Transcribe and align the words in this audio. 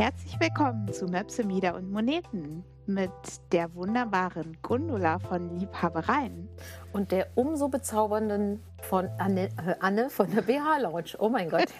herzlich 0.00 0.40
willkommen 0.40 0.90
zu 0.94 1.04
Möpse, 1.04 1.44
Mieder 1.44 1.74
und 1.74 1.92
Moneten 1.92 2.64
mit 2.86 3.10
der 3.52 3.74
wunderbaren 3.74 4.56
Gundula 4.62 5.18
von 5.18 5.58
Liebhabereien. 5.58 6.48
Und 6.94 7.12
der 7.12 7.28
umso 7.34 7.68
bezaubernden 7.68 8.62
von 8.80 9.10
Anne, 9.18 9.50
äh, 9.58 9.74
Anne 9.80 10.08
von 10.08 10.34
der 10.34 10.40
BH 10.40 10.78
Lounge. 10.78 11.16
Oh 11.18 11.28
mein 11.28 11.50
Gott. 11.50 11.68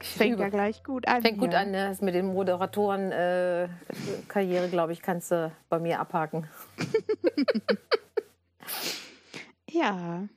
Fängt 0.00 0.38
ja 0.38 0.50
gleich 0.50 0.84
gut 0.84 1.08
an. 1.08 1.22
Fängt 1.22 1.38
gut 1.38 1.54
an, 1.54 1.70
ne? 1.70 1.96
mit 2.02 2.14
den 2.14 2.26
Moderatoren-Karriere, 2.26 4.66
äh, 4.66 4.68
glaube 4.68 4.92
ich, 4.92 5.00
kannst 5.00 5.30
du 5.30 5.50
bei 5.70 5.78
mir 5.78 5.98
abhaken. 5.98 6.46
ja, 9.70 10.28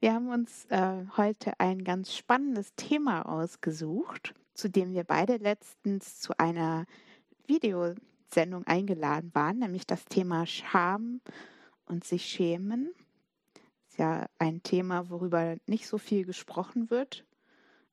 wir 0.00 0.14
haben 0.14 0.30
uns 0.30 0.64
äh, 0.70 1.04
heute 1.16 1.52
ein 1.60 1.84
ganz 1.84 2.16
spannendes 2.16 2.74
Thema 2.74 3.22
ausgesucht, 3.28 4.34
zu 4.54 4.68
dem 4.70 4.92
wir 4.94 5.04
beide 5.04 5.36
letztens 5.36 6.18
zu 6.20 6.38
einer 6.38 6.86
Videosendung 7.46 8.66
eingeladen 8.66 9.30
waren, 9.34 9.58
nämlich 9.58 9.86
das 9.86 10.06
Thema 10.06 10.46
Scham 10.46 11.20
und 11.84 12.04
sich 12.04 12.24
schämen. 12.24 12.90
Das 13.52 13.90
ist 13.90 13.98
ja 13.98 14.26
ein 14.38 14.62
Thema, 14.62 15.10
worüber 15.10 15.56
nicht 15.66 15.86
so 15.86 15.98
viel 15.98 16.24
gesprochen 16.24 16.88
wird, 16.90 17.26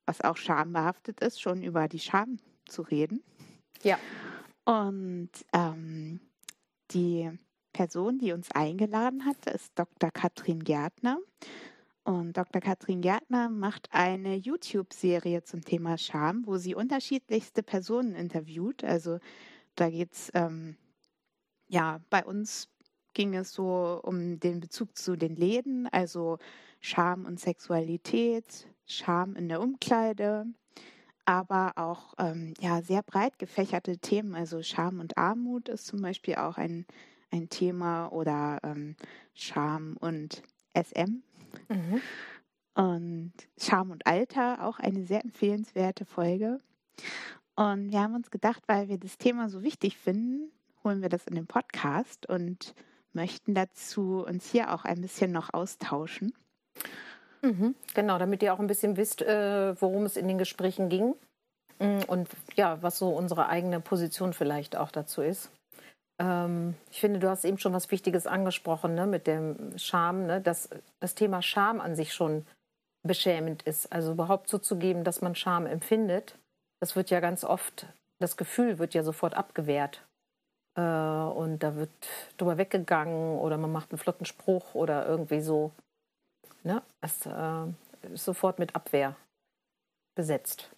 was 0.05 0.21
auch 0.21 0.37
schambehaftet 0.37 1.19
ist, 1.19 1.41
schon 1.41 1.61
über 1.61 1.89
die 1.89 1.99
Scham 1.99 2.37
zu 2.65 2.83
reden. 2.83 3.21
Ja. 3.83 3.99
Und 4.63 5.31
ähm, 5.53 6.21
die 6.91 7.29
Person, 7.73 8.17
die 8.17 8.31
uns 8.31 8.49
eingeladen 8.51 9.25
hat, 9.25 9.45
ist 9.47 9.71
Dr. 9.75 10.09
Katrin 10.11 10.63
Gärtner. 10.63 11.19
Und 12.07 12.37
Dr. 12.37 12.61
Katrin 12.61 13.01
Gärtner 13.01 13.49
macht 13.49 13.89
eine 13.91 14.35
YouTube-Serie 14.35 15.43
zum 15.43 15.65
Thema 15.65 15.97
Scham, 15.97 16.43
wo 16.45 16.55
sie 16.55 16.73
unterschiedlichste 16.73 17.63
Personen 17.63 18.15
interviewt. 18.15 18.85
Also 18.85 19.19
da 19.75 19.89
geht 19.89 20.13
es, 20.13 20.31
ähm, 20.33 20.77
ja, 21.67 21.99
bei 22.09 22.23
uns 22.23 22.69
ging 23.13 23.35
es 23.35 23.51
so 23.51 23.99
um 24.03 24.39
den 24.39 24.61
Bezug 24.61 24.97
zu 24.97 25.17
den 25.17 25.35
Läden, 25.35 25.85
also 25.87 26.37
Scham 26.79 27.25
und 27.25 27.41
Sexualität, 27.41 28.69
Scham 28.85 29.35
in 29.35 29.49
der 29.49 29.59
Umkleide, 29.59 30.45
aber 31.25 31.73
auch 31.75 32.13
ähm, 32.19 32.53
ja, 32.61 32.81
sehr 32.83 33.03
breit 33.03 33.37
gefächerte 33.37 33.97
Themen. 33.97 34.33
Also 34.33 34.63
Scham 34.63 35.01
und 35.01 35.17
Armut 35.17 35.67
ist 35.67 35.87
zum 35.87 36.01
Beispiel 36.01 36.35
auch 36.35 36.57
ein, 36.57 36.85
ein 37.31 37.49
Thema 37.49 38.07
oder 38.13 38.59
ähm, 38.63 38.95
Scham 39.33 39.97
und 39.99 40.41
SM 40.83 41.21
Mhm. 41.69 42.01
Und 42.75 43.33
Scham 43.59 43.91
und 43.91 44.05
Alter, 44.05 44.65
auch 44.65 44.79
eine 44.79 45.03
sehr 45.03 45.23
empfehlenswerte 45.23 46.05
Folge. 46.05 46.59
Und 47.55 47.91
wir 47.91 48.01
haben 48.01 48.13
uns 48.13 48.29
gedacht, 48.29 48.63
weil 48.67 48.87
wir 48.87 48.99
das 48.99 49.17
Thema 49.17 49.49
so 49.49 49.63
wichtig 49.63 49.97
finden, 49.97 50.51
holen 50.83 51.01
wir 51.01 51.09
das 51.09 51.25
in 51.25 51.35
den 51.35 51.47
Podcast 51.47 52.29
und 52.29 52.75
möchten 53.13 53.55
dazu 53.55 54.23
uns 54.27 54.51
hier 54.51 54.73
auch 54.73 54.85
ein 54.85 55.01
bisschen 55.01 55.31
noch 55.31 55.53
austauschen. 55.53 56.33
Mhm, 57.41 57.73
genau, 57.95 58.19
damit 58.19 58.43
ihr 58.43 58.53
auch 58.53 58.59
ein 58.59 58.67
bisschen 58.67 58.95
wisst, 58.95 59.23
äh, 59.23 59.79
worum 59.81 60.05
es 60.05 60.17
in 60.17 60.27
den 60.27 60.37
Gesprächen 60.37 60.89
ging 60.89 61.15
mm, 61.79 62.01
und 62.07 62.29
ja, 62.55 62.81
was 62.83 62.99
so 62.99 63.09
unsere 63.09 63.47
eigene 63.47 63.79
Position 63.79 64.33
vielleicht 64.33 64.75
auch 64.75 64.91
dazu 64.91 65.21
ist. 65.21 65.49
Ähm, 66.19 66.75
ich 66.91 66.99
finde, 66.99 67.19
du 67.19 67.29
hast 67.29 67.45
eben 67.45 67.57
schon 67.57 67.73
was 67.73 67.91
Wichtiges 67.91 68.27
angesprochen 68.27 68.95
ne, 68.95 69.07
mit 69.07 69.27
dem 69.27 69.77
Scham, 69.77 70.25
ne, 70.25 70.41
dass 70.41 70.69
das 70.99 71.15
Thema 71.15 71.41
Scham 71.41 71.79
an 71.79 71.95
sich 71.95 72.13
schon 72.13 72.45
beschämend 73.03 73.63
ist. 73.63 73.91
Also 73.91 74.11
überhaupt 74.11 74.49
zuzugeben, 74.49 75.03
dass 75.03 75.21
man 75.21 75.35
Scham 75.35 75.65
empfindet, 75.65 76.35
das 76.79 76.95
wird 76.95 77.09
ja 77.09 77.19
ganz 77.19 77.43
oft, 77.43 77.87
das 78.19 78.37
Gefühl 78.37 78.79
wird 78.79 78.93
ja 78.93 79.03
sofort 79.03 79.33
abgewehrt. 79.35 80.01
Äh, 80.75 80.81
und 80.81 81.59
da 81.59 81.75
wird 81.75 81.89
drüber 82.37 82.57
weggegangen 82.57 83.39
oder 83.39 83.57
man 83.57 83.71
macht 83.71 83.91
einen 83.91 83.99
flotten 83.99 84.25
Spruch 84.25 84.75
oder 84.75 85.05
irgendwie 85.07 85.41
so. 85.41 85.71
Ne? 86.63 86.81
Es 87.01 87.25
äh, 87.25 88.13
ist 88.13 88.25
sofort 88.25 88.59
mit 88.59 88.75
Abwehr 88.75 89.15
besetzt. 90.15 90.69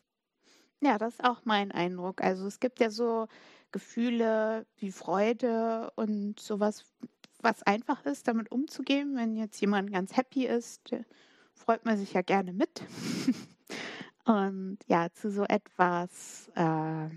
Ja, 0.82 0.98
das 0.98 1.16
ist 1.16 1.24
auch 1.24 1.42
mein 1.44 1.72
Eindruck. 1.72 2.22
Also 2.22 2.48
es 2.48 2.60
gibt 2.60 2.80
ja 2.80 2.90
so 2.90 3.28
Gefühle 3.72 4.66
wie 4.78 4.92
Freude 4.92 5.92
und 5.96 6.40
sowas, 6.40 6.86
was 7.42 7.64
einfach 7.64 8.06
ist, 8.06 8.28
damit 8.28 8.52
umzugehen. 8.52 9.16
Wenn 9.16 9.36
jetzt 9.36 9.60
jemand 9.62 9.92
ganz 9.92 10.16
happy 10.18 10.46
ist, 10.46 10.94
freut 11.54 11.86
man 11.86 11.98
sich 11.98 12.14
ja 12.14 12.22
gerne 12.22 12.54
mit. 12.54 12.84
und 14.26 14.78
ja, 14.88 15.12
zu 15.14 15.32
so 15.32 15.44
etwas, 15.44 16.50
äh, 16.56 17.10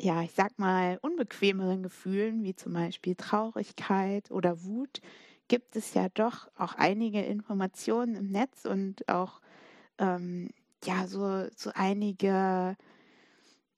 ja, 0.00 0.22
ich 0.22 0.32
sag 0.32 0.58
mal, 0.58 0.98
unbequemeren 1.02 1.82
Gefühlen, 1.82 2.42
wie 2.42 2.54
zum 2.54 2.72
Beispiel 2.72 3.14
Traurigkeit 3.14 4.30
oder 4.30 4.62
Wut, 4.64 5.00
gibt 5.48 5.76
es 5.76 5.94
ja 5.94 6.08
doch 6.08 6.48
auch 6.56 6.74
einige 6.74 7.22
Informationen 7.22 8.14
im 8.16 8.28
Netz 8.28 8.64
und 8.64 9.08
auch 9.08 9.40
ähm, 9.98 10.50
ja 10.84 11.06
so, 11.06 11.46
so 11.56 11.70
einige 11.74 12.76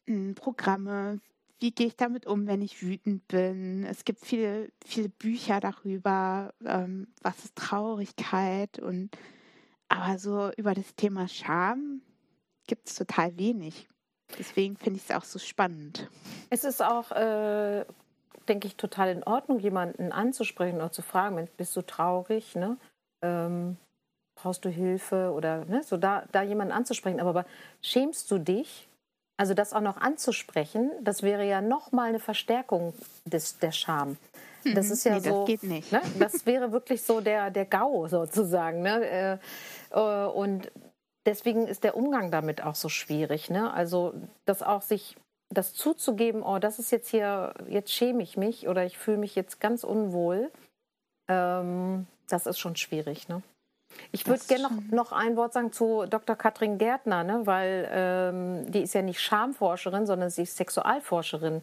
hm, 0.07 0.35
Programme, 0.35 1.21
wie 1.61 1.73
gehe 1.73 1.89
ich 1.89 1.97
damit 1.97 2.27
um, 2.27 2.47
wenn 2.47 2.63
ich 2.63 2.83
wütend 2.83 3.27
bin. 3.29 3.85
Es 3.85 4.05
gibt 4.05 4.25
viele, 4.25 4.71
viele 4.85 5.09
Bücher 5.09 5.61
darüber, 5.61 6.55
ähm, 6.65 7.09
was 7.23 7.45
ist 7.45 7.57
Traurigkeit 7.57 8.79
und 8.79 9.11
aber 9.89 10.19
so 10.19 10.51
über 10.57 10.75
das 10.75 10.95
Thema 10.95 11.29
Scham 11.29 12.03
gibt 12.67 12.89
es 12.89 12.95
total 12.95 13.37
wenig. 13.39 13.89
Deswegen 14.39 14.77
finde 14.77 14.99
ich 14.99 15.09
es 15.09 15.17
auch 15.17 15.25
so 15.25 15.39
spannend. 15.39 16.09
Es 16.51 16.65
ist 16.65 16.83
auch, 16.83 17.11
äh, 17.13 17.87
denke 18.47 18.67
ich, 18.67 18.77
total 18.77 19.09
in 19.11 19.23
Ordnung, 19.25 19.59
jemanden 19.59 20.13
anzusprechen 20.13 20.77
oder 20.77 20.93
zu 20.93 21.03
fragen, 21.03 21.49
bist 21.57 21.75
du 21.77 21.83
traurig, 21.83 22.55
ne? 22.55 22.77
Ähm, 23.23 23.79
brauchst 24.37 24.65
du 24.65 24.69
Hilfe 24.69 25.33
oder 25.33 25.65
ne? 25.65 25.83
so 25.83 25.97
da, 25.97 26.25
da 26.31 26.43
jemanden 26.43 26.73
anzusprechen. 26.73 27.21
Aber, 27.21 27.31
aber 27.31 27.45
schämst 27.83 28.31
du 28.31 28.39
dich 28.39 28.88
also 29.39 29.55
das 29.55 29.73
auch 29.73 29.81
noch 29.81 29.97
anzusprechen, 29.97 30.91
das 31.01 31.23
wäre 31.23 31.47
ja 31.47 31.61
noch 31.61 31.93
mal 31.93 32.09
eine 32.09 32.19
Verstärkung 32.19 32.93
des, 33.25 33.59
der 33.59 33.73
Scham. 33.73 34.19
Das 34.75 34.87
mhm. 34.87 34.93
ist 34.93 35.05
ja 35.05 35.15
nee, 35.15 35.21
so. 35.21 35.39
Das 35.39 35.47
geht 35.47 35.63
nicht. 35.63 35.93
Ne? 35.93 36.03
Das 36.19 36.45
wäre 36.45 36.73
wirklich 36.73 37.03
so 37.03 37.21
der, 37.21 37.51
der 37.51 37.65
GAU 37.65 38.09
sozusagen. 38.09 38.83
Ne? 38.83 39.07
Äh, 39.09 39.39
äh, 39.93 40.27
und 40.27 40.71
deswegen 41.25 41.67
ist 41.69 41.85
der 41.85 41.97
Umgang 41.97 42.31
damit 42.31 42.63
auch 42.63 42.75
so 42.75 42.89
schwierig. 42.89 43.49
Ne? 43.49 43.73
Also 43.73 44.13
das 44.45 44.63
auch 44.63 44.83
sich 44.83 45.17
das 45.51 45.73
zuzugeben, 45.73 46.43
oh, 46.43 46.59
das 46.59 46.79
ist 46.79 46.91
jetzt 46.91 47.09
hier, 47.09 47.55
jetzt 47.69 47.93
schäme 47.93 48.23
ich 48.23 48.37
mich 48.37 48.69
oder 48.69 48.85
ich 48.85 48.99
fühle 48.99 49.17
mich 49.17 49.35
jetzt 49.35 49.61
ganz 49.61 49.83
unwohl, 49.83 50.51
ähm, 51.29 52.07
das 52.29 52.47
ist 52.47 52.59
schon 52.59 52.77
schwierig. 52.77 53.29
Ne? 53.29 53.43
Ich 54.13 54.27
würde 54.27 54.43
gerne 54.47 54.65
noch, 54.65 54.91
noch 54.91 55.13
ein 55.13 55.37
Wort 55.37 55.53
sagen 55.53 55.73
zu 55.73 56.07
Dr. 56.07 56.37
Katrin 56.37 56.79
Gärtner, 56.79 57.25
ne? 57.25 57.43
weil 57.45 57.89
ähm, 57.91 58.71
die 58.71 58.83
ist 58.83 58.95
ja 58.95 59.03
nicht 59.03 59.21
Schamforscherin, 59.21 60.07
sondern 60.07 60.31
sie 60.31 60.43
ist 60.43 60.57
Sexualforscherin. 60.57 61.63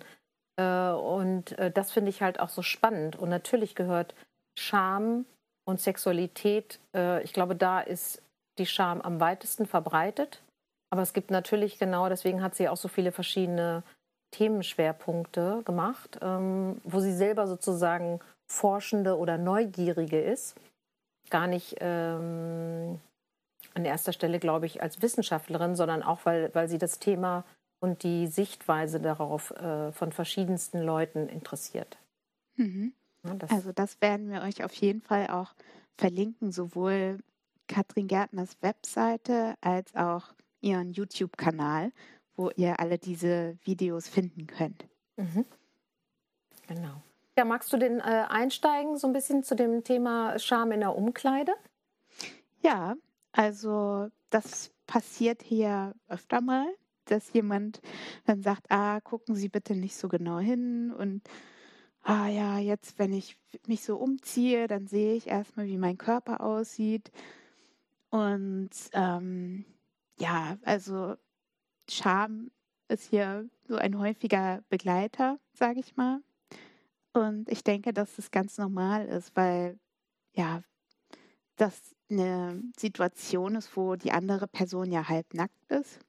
Äh, 0.58 0.90
und 0.90 1.58
äh, 1.58 1.72
das 1.72 1.92
finde 1.92 2.10
ich 2.10 2.22
halt 2.22 2.40
auch 2.40 2.50
so 2.50 2.62
spannend. 2.62 3.16
Und 3.16 3.30
natürlich 3.30 3.76
gehört 3.76 4.16
Scham 4.58 5.26
und 5.68 5.82
Sexualität, 5.82 6.80
äh, 6.96 7.24
ich 7.24 7.34
glaube, 7.34 7.56
da 7.56 7.80
ist 7.80 8.22
die 8.58 8.66
Scham 8.66 9.02
am 9.02 9.20
weitesten 9.20 9.66
verbreitet. 9.66 10.42
Aber 10.92 11.02
es 11.02 11.14
gibt 11.14 11.32
natürlich 11.32 11.80
genau, 11.80 12.10
deswegen 12.10 12.42
hat 12.42 12.56
sie 12.56 12.70
auch 12.70 12.78
so 12.78 12.88
viele 12.88 13.12
verschiedene 13.12 13.84
Themenschwerpunkte 14.32 15.62
gemacht, 15.66 16.20
ähm, 16.22 16.80
wo 16.84 17.00
sie 17.00 17.14
selber 17.14 17.48
sozusagen 17.48 18.20
Forschende 18.48 19.18
oder 19.18 19.38
Neugierige 19.38 20.22
ist 20.22 20.56
gar 21.30 21.48
nicht 21.48 21.76
ähm, 21.80 23.00
an 23.74 23.86
erster 23.86 24.14
Stelle, 24.14 24.40
glaube 24.40 24.66
ich, 24.66 24.82
als 24.82 25.02
Wissenschaftlerin, 25.02 25.76
sondern 25.76 26.04
auch, 26.04 26.26
weil, 26.26 26.54
weil 26.54 26.70
sie 26.70 26.78
das 26.78 27.00
Thema 27.00 27.44
und 27.80 28.04
die 28.04 28.28
Sichtweise 28.28 29.00
darauf 29.00 29.52
äh, 29.52 29.92
von 29.92 30.12
verschiedensten 30.12 30.82
Leuten 30.82 31.28
interessiert. 31.28 31.98
Mhm. 32.56 32.94
Ja, 33.24 33.34
das 33.36 33.52
also 33.52 33.72
das 33.72 34.02
werden 34.02 34.30
wir 34.30 34.42
euch 34.42 34.64
auf 34.64 34.74
jeden 34.74 35.02
Fall 35.02 35.28
auch 35.28 35.54
verlinken, 35.98 36.52
sowohl 36.52 37.20
Katrin 37.68 38.08
Gärtners 38.08 38.58
Webseite 38.62 39.56
als 39.62 39.94
auch 39.96 40.34
ihren 40.62 40.94
YouTube-Kanal, 40.94 41.92
wo 42.36 42.50
ihr 42.56 42.80
alle 42.80 42.98
diese 42.98 43.58
Videos 43.64 44.08
finden 44.08 44.48
könnt. 44.48 44.86
Mhm. 45.18 45.46
Genau. 46.68 47.02
Ja, 47.38 47.44
magst 47.44 47.72
du 47.74 47.78
denn 47.78 48.00
äh, 48.00 48.26
einsteigen 48.30 48.98
so 48.98 49.08
ein 49.08 49.14
bisschen 49.14 49.44
zu 49.44 49.56
dem 49.56 49.84
Thema 49.84 50.40
Scham 50.40 50.72
in 50.72 50.80
der 50.80 50.96
Umkleide? 50.96 51.54
Ja, 52.62 52.96
also 53.34 54.08
das 54.30 54.72
passiert 54.88 55.44
hier 55.44 55.94
öfter 56.08 56.40
mal, 56.40 56.68
dass 57.06 57.34
jemand 57.34 57.82
dann 58.26 58.42
sagt, 58.42 58.68
ah, 58.70 59.02
gucken 59.02 59.36
Sie 59.36 59.50
bitte 59.50 59.76
nicht 59.76 59.98
so 59.98 60.08
genau 60.08 60.40
hin 60.40 60.94
und 60.94 61.24
ah 62.04 62.28
ja, 62.28 62.60
jetzt, 62.60 63.00
wenn 63.00 63.14
ich 63.14 63.38
mich 63.68 63.84
so 63.84 63.98
umziehe, 63.98 64.68
dann 64.68 64.88
sehe 64.88 65.16
ich 65.16 65.28
erstmal, 65.28 65.66
wie 65.66 65.78
mein 65.78 65.98
Körper 65.98 66.42
aussieht. 66.42 67.12
Und 68.12 68.70
ähm, 68.94 69.66
ja, 70.20 70.58
also 70.64 71.16
Scham 71.90 72.52
ist 72.88 73.10
hier 73.10 73.50
so 73.68 73.76
ein 73.76 73.98
häufiger 74.00 74.64
Begleiter, 74.70 75.40
sage 75.54 75.80
ich 75.80 75.98
mal. 75.98 76.22
Und 77.16 77.50
ich 77.50 77.64
denke, 77.64 77.94
dass 77.94 78.18
es 78.18 78.30
ganz 78.30 78.58
normal 78.58 79.06
ist, 79.06 79.34
weil 79.38 79.80
ja, 80.34 80.62
das 81.56 81.96
eine 82.12 82.62
Situation 82.78 83.56
ist, 83.56 83.78
wo 83.78 83.96
die 83.96 84.12
andere 84.12 84.48
Person 84.48 84.92
ja 84.92 85.08
halb 85.08 85.34
nackt 85.34 85.72
ist. 85.72 86.00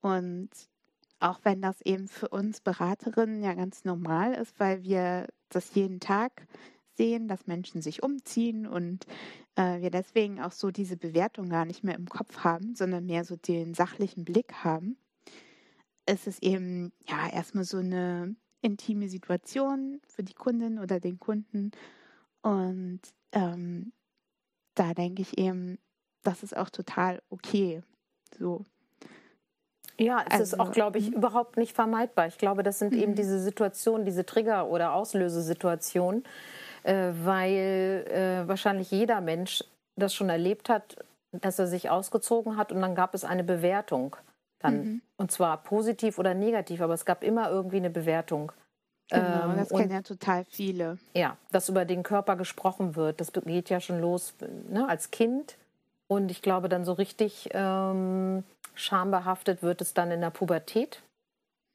Und 0.00 0.48
auch 1.20 1.40
wenn 1.42 1.60
das 1.60 1.82
eben 1.82 2.08
für 2.08 2.28
uns 2.28 2.62
Beraterinnen 2.62 3.42
ja 3.42 3.52
ganz 3.52 3.84
normal 3.84 4.32
ist, 4.32 4.58
weil 4.58 4.82
wir 4.82 5.26
das 5.50 5.74
jeden 5.74 6.00
Tag 6.00 6.46
sehen, 6.96 7.28
dass 7.28 7.46
Menschen 7.46 7.82
sich 7.82 8.02
umziehen 8.02 8.66
und 8.66 9.04
äh, 9.56 9.82
wir 9.82 9.90
deswegen 9.90 10.40
auch 10.40 10.52
so 10.52 10.70
diese 10.70 10.96
Bewertung 10.96 11.50
gar 11.50 11.66
nicht 11.66 11.84
mehr 11.84 11.96
im 11.96 12.08
Kopf 12.08 12.38
haben, 12.38 12.74
sondern 12.74 13.04
mehr 13.04 13.24
so 13.24 13.36
den 13.36 13.74
sachlichen 13.74 14.24
Blick 14.24 14.64
haben, 14.64 14.96
ist 16.08 16.26
es 16.26 16.40
eben 16.40 16.92
ja 17.06 17.28
erstmal 17.28 17.64
so 17.64 17.78
eine 17.78 18.36
intime 18.64 19.08
Situation 19.08 20.00
für 20.06 20.22
die 20.22 20.34
Kundin 20.34 20.78
oder 20.78 20.98
den 20.98 21.20
Kunden. 21.20 21.70
Und 22.42 23.00
ähm, 23.32 23.92
da 24.74 24.94
denke 24.94 25.22
ich 25.22 25.38
eben, 25.38 25.78
das 26.22 26.42
ist 26.42 26.56
auch 26.56 26.70
total 26.70 27.22
okay. 27.30 27.82
So. 28.38 28.64
Ja, 29.98 30.24
es 30.26 30.32
also, 30.32 30.42
ist 30.42 30.60
auch, 30.60 30.72
glaube 30.72 30.98
ich, 30.98 31.10
mhm. 31.10 31.16
überhaupt 31.18 31.56
nicht 31.56 31.74
vermeidbar. 31.74 32.26
Ich 32.26 32.38
glaube, 32.38 32.62
das 32.62 32.78
sind 32.78 32.92
mhm. 32.92 32.98
eben 32.98 33.14
diese 33.14 33.38
Situationen, 33.38 34.04
diese 34.04 34.26
Trigger- 34.26 34.68
oder 34.68 34.94
Auslösesituationen, 34.94 36.24
äh, 36.82 37.12
weil 37.22 38.06
äh, 38.10 38.48
wahrscheinlich 38.48 38.90
jeder 38.90 39.20
Mensch 39.20 39.62
das 39.96 40.14
schon 40.14 40.30
erlebt 40.30 40.68
hat, 40.68 40.96
dass 41.32 41.58
er 41.58 41.66
sich 41.66 41.90
ausgezogen 41.90 42.56
hat 42.56 42.72
und 42.72 42.80
dann 42.80 42.94
gab 42.94 43.14
es 43.14 43.24
eine 43.24 43.44
Bewertung. 43.44 44.16
Dann, 44.64 44.76
mhm. 44.76 45.02
Und 45.18 45.30
zwar 45.30 45.62
positiv 45.62 46.18
oder 46.18 46.32
negativ, 46.32 46.80
aber 46.80 46.94
es 46.94 47.04
gab 47.04 47.22
immer 47.22 47.50
irgendwie 47.50 47.76
eine 47.76 47.90
Bewertung. 47.90 48.50
Genau, 49.10 49.50
ähm, 49.50 49.56
das 49.58 49.68
kennen 49.68 49.90
ja 49.90 50.00
total 50.00 50.46
viele. 50.46 50.98
Ja, 51.14 51.36
dass 51.52 51.68
über 51.68 51.84
den 51.84 52.02
Körper 52.02 52.36
gesprochen 52.36 52.96
wird, 52.96 53.20
das 53.20 53.32
geht 53.32 53.68
ja 53.68 53.78
schon 53.80 54.00
los 54.00 54.32
ne, 54.70 54.88
als 54.88 55.10
Kind. 55.10 55.58
Und 56.06 56.30
ich 56.30 56.40
glaube, 56.40 56.70
dann 56.70 56.86
so 56.86 56.94
richtig 56.94 57.50
ähm, 57.52 58.42
schambehaftet 58.74 59.62
wird 59.62 59.82
es 59.82 59.92
dann 59.92 60.10
in 60.10 60.22
der 60.22 60.30
Pubertät. 60.30 61.02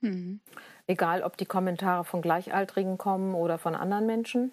Mhm. 0.02 0.40
Egal, 0.88 1.22
ob 1.22 1.38
die 1.38 1.46
Kommentare 1.46 2.06
von 2.06 2.24
Gleichaltrigen 2.24 2.98
kommen 2.98 3.36
oder 3.36 3.60
von 3.60 3.76
anderen 3.76 4.08
Menschen. 4.08 4.52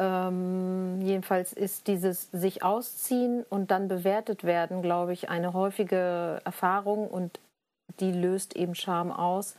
Ähm, 0.00 1.00
jedenfalls 1.02 1.52
ist 1.52 1.88
dieses 1.88 2.30
sich 2.30 2.62
ausziehen 2.62 3.42
und 3.50 3.72
dann 3.72 3.88
bewertet 3.88 4.44
werden, 4.44 4.80
glaube 4.80 5.12
ich, 5.12 5.28
eine 5.28 5.54
häufige 5.54 6.40
Erfahrung 6.44 7.08
und 7.08 7.40
die 7.98 8.12
löst 8.12 8.54
eben 8.54 8.76
Scham 8.76 9.10
aus, 9.10 9.56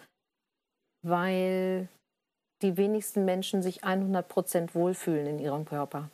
weil 1.01 1.89
die 2.61 2.77
wenigsten 2.77 3.25
Menschen 3.25 3.61
sich 3.61 3.83
100 3.83 4.29
Prozent 4.29 4.75
wohlfühlen 4.75 5.27
in 5.27 5.39
ihrem 5.39 5.65
Körper. 5.65 6.09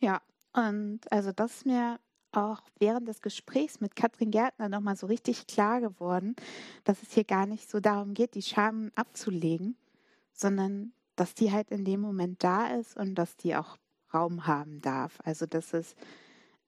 Ja, 0.00 0.22
und 0.54 1.00
also 1.10 1.32
das 1.32 1.56
ist 1.56 1.66
mir 1.66 1.98
auch 2.32 2.62
während 2.78 3.08
des 3.08 3.20
Gesprächs 3.20 3.80
mit 3.82 3.94
Katrin 3.94 4.30
Gärtner 4.30 4.70
nochmal 4.70 4.96
so 4.96 5.06
richtig 5.06 5.46
klar 5.46 5.82
geworden, 5.82 6.34
dass 6.84 7.02
es 7.02 7.12
hier 7.12 7.24
gar 7.24 7.44
nicht 7.44 7.68
so 7.68 7.78
darum 7.78 8.14
geht, 8.14 8.34
die 8.34 8.42
Scham 8.42 8.90
abzulegen, 8.94 9.76
sondern 10.32 10.92
dass 11.16 11.34
die 11.34 11.52
halt 11.52 11.70
in 11.70 11.84
dem 11.84 12.00
Moment 12.00 12.44
da 12.44 12.68
ist 12.68 12.96
und 12.96 13.14
dass 13.14 13.36
die 13.36 13.56
auch 13.56 13.76
Raum 14.12 14.46
haben 14.46 14.80
darf. 14.80 15.18
Also 15.24 15.46
dass 15.46 15.74
es 15.74 15.96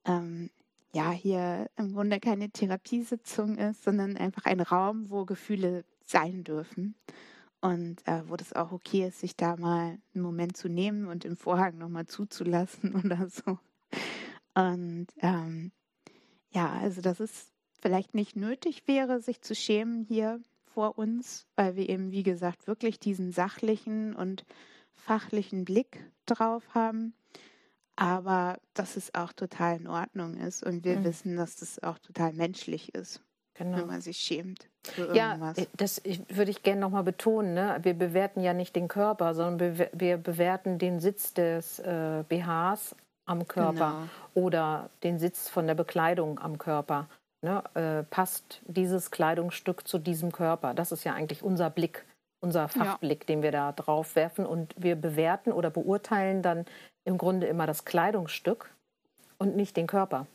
ähm, 0.05 0.51
ja 0.93 1.11
hier 1.11 1.71
im 1.77 1.93
Grunde 1.95 2.21
keine 2.21 2.51
Therapiesitzung 2.51 3.57
ist, 3.57 3.85
sondern 3.85 4.17
einfach 4.17 4.47
ein 4.47 4.61
Raum, 4.61 5.11
wo 5.11 5.25
Gefühle 5.25 5.85
sein 6.05 6.45
dürfen 6.45 6.95
und 7.61 8.07
äh, 8.07 8.23
wo 8.29 8.37
das 8.37 8.53
auch 8.53 8.73
okay 8.73 9.09
ist, 9.09 9.21
sich 9.21 9.37
da 9.37 9.57
mal 9.57 9.99
einen 10.15 10.23
Moment 10.23 10.57
zu 10.57 10.69
nehmen 10.69 11.07
und 11.07 11.25
den 11.25 11.37
Vorhang 11.37 11.79
nochmal 11.79 12.07
zuzulassen 12.07 12.95
oder 13.05 13.29
so. 13.29 13.59
Und 14.55 15.07
ähm, 15.19 15.73
ja, 16.51 16.73
also 16.73 17.01
dass 17.01 17.21
es 17.21 17.53
vielleicht 17.81 18.15
nicht 18.15 18.37
nötig 18.37 18.87
wäre, 18.87 19.21
sich 19.21 19.41
zu 19.43 19.55
schämen 19.55 20.05
hier 20.05 20.41
vor 20.79 20.97
uns, 20.97 21.45
weil 21.57 21.75
wir 21.75 21.89
eben, 21.89 22.13
wie 22.13 22.23
gesagt, 22.23 22.69
wirklich 22.69 23.01
diesen 23.01 23.33
sachlichen 23.33 24.15
und 24.15 24.45
fachlichen 24.95 25.65
Blick 25.65 26.09
drauf 26.25 26.63
haben. 26.73 27.15
Aber 27.97 28.61
dass 28.75 28.97
es 28.97 29.13
auch 29.13 29.33
total 29.33 29.81
in 29.81 29.89
Ordnung 29.89 30.37
ist 30.37 30.63
und 30.63 30.85
wir 30.85 31.01
mhm. 31.01 31.05
wissen, 31.05 31.37
dass 31.37 31.57
das 31.57 31.83
auch 31.83 31.99
total 31.99 32.33
menschlich 32.33 32.95
ist. 32.95 33.21
Genau. 33.55 33.79
Wenn 33.79 33.87
man 33.89 34.01
sich 34.03 34.19
schämt. 34.19 34.69
Ja, 35.15 35.53
äh, 35.57 35.67
das 35.77 36.01
würde 36.29 36.53
ich 36.53 36.63
gerne 36.63 36.81
nochmal 36.81 37.03
betonen. 37.03 37.55
Ne? 37.55 37.81
Wir 37.83 37.95
bewerten 37.95 38.41
ja 38.41 38.55
nicht 38.55 38.77
den 38.77 38.87
Körper, 38.87 39.35
sondern 39.35 39.81
wir 39.95 40.17
bewerten 40.17 40.79
den 40.79 41.01
Sitz 41.01 41.35
des 41.35 41.81
äh, 41.81 42.23
BHs 42.29 42.95
am 43.27 43.49
Körper 43.49 44.07
genau. 44.35 44.47
oder 44.47 44.91
den 45.03 45.19
Sitz 45.19 45.49
von 45.49 45.67
der 45.67 45.75
Bekleidung 45.75 46.39
am 46.39 46.57
Körper. 46.57 47.09
Ne? 47.43 47.63
Äh, 47.75 48.03
passt 48.05 48.63
dieses 48.67 49.11
Kleidungsstück 49.11 49.87
zu 49.87 49.99
diesem 49.99 50.33
Körper? 50.33 50.75
Das 50.75 50.93
ist 50.93 51.05
ja 51.05 51.15
eigentlich 51.15 51.43
unser 51.43 51.71
Blick, 51.71 52.05
unser 52.41 52.69
Fachblick, 52.69 53.25
ja. 53.25 53.27
den 53.27 53.43
wir 53.43 53.53
da 53.53 53.73
drauf 53.73 54.17
werfen. 54.17 54.45
Und 54.47 54.75
wir 54.77 54.97
bewerten 54.97 55.53
oder 55.53 55.71
beurteilen 55.71 56.43
dann 56.43 56.67
im 57.05 57.19
Grunde 57.19 57.47
immer 57.47 57.67
das 57.67 57.85
Kleidungsstück 57.85 58.71
und 59.39 59.57
nicht 59.57 59.77
den 59.77 59.87
Körper. 59.87 60.27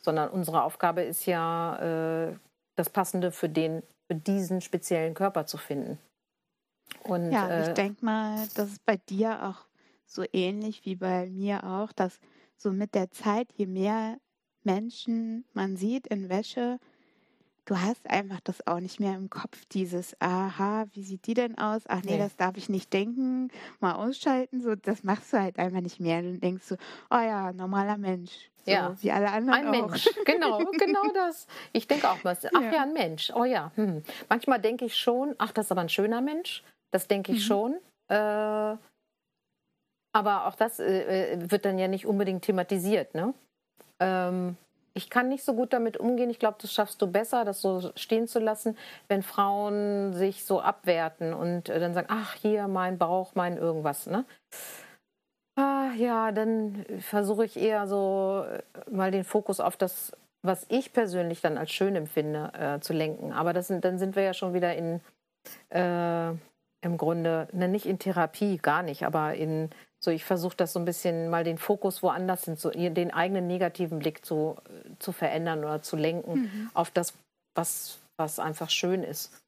Sondern 0.00 0.30
unsere 0.30 0.62
Aufgabe 0.62 1.02
ist 1.02 1.26
ja, 1.26 2.28
äh, 2.28 2.36
das 2.76 2.90
Passende 2.90 3.30
für, 3.30 3.48
den, 3.48 3.82
für 4.06 4.16
diesen 4.16 4.60
speziellen 4.60 5.14
Körper 5.14 5.46
zu 5.46 5.58
finden. 5.58 5.98
Und, 7.04 7.30
ja, 7.30 7.48
äh, 7.48 7.68
ich 7.68 7.74
denke 7.74 8.04
mal, 8.04 8.36
das 8.54 8.70
ist 8.70 8.84
bei 8.84 8.96
dir 8.96 9.44
auch 9.44 9.66
so 10.06 10.24
ähnlich 10.32 10.84
wie 10.84 10.96
bei 10.96 11.26
mir 11.26 11.64
auch, 11.64 11.92
dass 11.92 12.18
so 12.56 12.72
mit 12.72 12.94
der 12.94 13.10
Zeit, 13.10 13.48
je 13.52 13.66
mehr 13.66 14.18
Menschen 14.64 15.44
man 15.52 15.76
sieht 15.76 16.06
in 16.06 16.28
Wäsche, 16.28 16.78
du 17.64 17.80
hast 17.80 18.08
einfach 18.10 18.40
das 18.40 18.66
auch 18.66 18.80
nicht 18.80 18.98
mehr 18.98 19.14
im 19.14 19.30
Kopf, 19.30 19.64
dieses, 19.66 20.20
aha, 20.20 20.86
wie 20.92 21.04
sieht 21.04 21.26
die 21.26 21.34
denn 21.34 21.56
aus? 21.56 21.82
Ach 21.86 22.02
nee, 22.02 22.12
nee. 22.12 22.18
das 22.18 22.36
darf 22.36 22.56
ich 22.56 22.68
nicht 22.68 22.92
denken, 22.92 23.50
mal 23.78 23.94
ausschalten, 23.94 24.60
so, 24.60 24.74
das 24.74 25.04
machst 25.04 25.32
du 25.32 25.40
halt 25.40 25.58
einfach 25.58 25.80
nicht 25.80 26.00
mehr. 26.00 26.20
Dann 26.20 26.40
denkst 26.40 26.68
du, 26.68 26.74
oh 27.10 27.20
ja, 27.20 27.52
normaler 27.52 27.96
Mensch. 27.96 28.50
So, 28.64 28.72
ja, 28.72 28.94
wie 29.00 29.12
alle 29.12 29.30
anderen. 29.30 29.66
Ein 29.66 29.66
auch. 29.68 29.88
Mensch, 29.88 30.08
genau, 30.26 30.58
genau 30.72 31.12
das. 31.14 31.46
Ich 31.72 31.86
denke 31.86 32.10
auch 32.10 32.22
mal, 32.24 32.36
ach 32.36 32.60
ja. 32.60 32.72
ja, 32.72 32.82
ein 32.82 32.92
Mensch, 32.92 33.32
oh 33.34 33.44
ja. 33.44 33.70
Hm. 33.76 34.02
Manchmal 34.28 34.60
denke 34.60 34.84
ich 34.84 34.96
schon, 34.96 35.34
ach, 35.38 35.52
das 35.52 35.66
ist 35.66 35.72
aber 35.72 35.82
ein 35.82 35.88
schöner 35.88 36.20
Mensch. 36.20 36.64
Das 36.90 37.06
denke 37.06 37.32
ich 37.32 37.38
mhm. 37.38 37.46
schon. 37.46 37.74
Äh, 38.08 38.76
aber 40.12 40.46
auch 40.46 40.56
das 40.56 40.80
äh, 40.80 41.34
äh, 41.34 41.50
wird 41.50 41.64
dann 41.64 41.78
ja 41.78 41.86
nicht 41.86 42.04
unbedingt 42.04 42.42
thematisiert, 42.42 43.14
ne? 43.14 43.32
Ähm, 44.00 44.56
ich 44.94 45.08
kann 45.08 45.28
nicht 45.28 45.44
so 45.44 45.54
gut 45.54 45.72
damit 45.72 45.96
umgehen. 45.96 46.30
Ich 46.30 46.38
glaube, 46.38 46.58
das 46.60 46.72
schaffst 46.72 47.00
du 47.00 47.06
besser, 47.06 47.44
das 47.44 47.60
so 47.60 47.92
stehen 47.94 48.26
zu 48.26 48.40
lassen, 48.40 48.76
wenn 49.08 49.22
Frauen 49.22 50.12
sich 50.12 50.44
so 50.44 50.60
abwerten 50.60 51.32
und 51.32 51.68
äh, 51.68 51.78
dann 51.78 51.94
sagen, 51.94 52.08
ach, 52.10 52.34
hier 52.34 52.66
mein 52.68 52.98
Bauch, 52.98 53.34
mein 53.34 53.56
irgendwas. 53.56 54.06
Ne? 54.06 54.24
Ah, 55.56 55.90
ja, 55.96 56.32
dann 56.32 56.84
versuche 57.00 57.44
ich 57.44 57.56
eher 57.56 57.86
so 57.86 58.44
äh, 58.48 58.62
mal 58.90 59.10
den 59.10 59.24
Fokus 59.24 59.60
auf 59.60 59.76
das, 59.76 60.12
was 60.42 60.66
ich 60.68 60.92
persönlich 60.92 61.40
dann 61.40 61.58
als 61.58 61.70
schön 61.70 61.94
empfinde, 61.96 62.52
äh, 62.54 62.80
zu 62.80 62.92
lenken. 62.92 63.32
Aber 63.32 63.52
das 63.52 63.68
sind, 63.68 63.84
dann 63.84 63.98
sind 63.98 64.16
wir 64.16 64.22
ja 64.22 64.34
schon 64.34 64.54
wieder 64.54 64.74
in, 64.74 65.00
äh, 65.70 66.30
im 66.82 66.96
Grunde, 66.96 67.48
ne, 67.52 67.68
nicht 67.68 67.86
in 67.86 67.98
Therapie, 67.98 68.56
gar 68.56 68.82
nicht, 68.82 69.04
aber 69.04 69.34
in 69.34 69.70
so, 70.02 70.10
ich 70.10 70.24
versuche 70.24 70.56
das 70.56 70.72
so 70.72 70.78
ein 70.78 70.84
bisschen 70.84 71.28
mal 71.28 71.44
den 71.44 71.58
Fokus 71.58 72.02
woanders 72.02 72.44
hin, 72.44 72.56
so 72.56 72.70
den 72.70 73.12
eigenen 73.12 73.46
negativen 73.46 73.98
Blick 73.98 74.24
zu, 74.24 74.56
zu 74.98 75.12
verändern 75.12 75.60
oder 75.60 75.82
zu 75.82 75.96
lenken 75.96 76.32
mhm. 76.32 76.70
auf 76.72 76.90
das, 76.90 77.14
was, 77.54 77.98
was 78.18 78.38
einfach 78.38 78.70
schön 78.70 79.02
ist. 79.02 79.38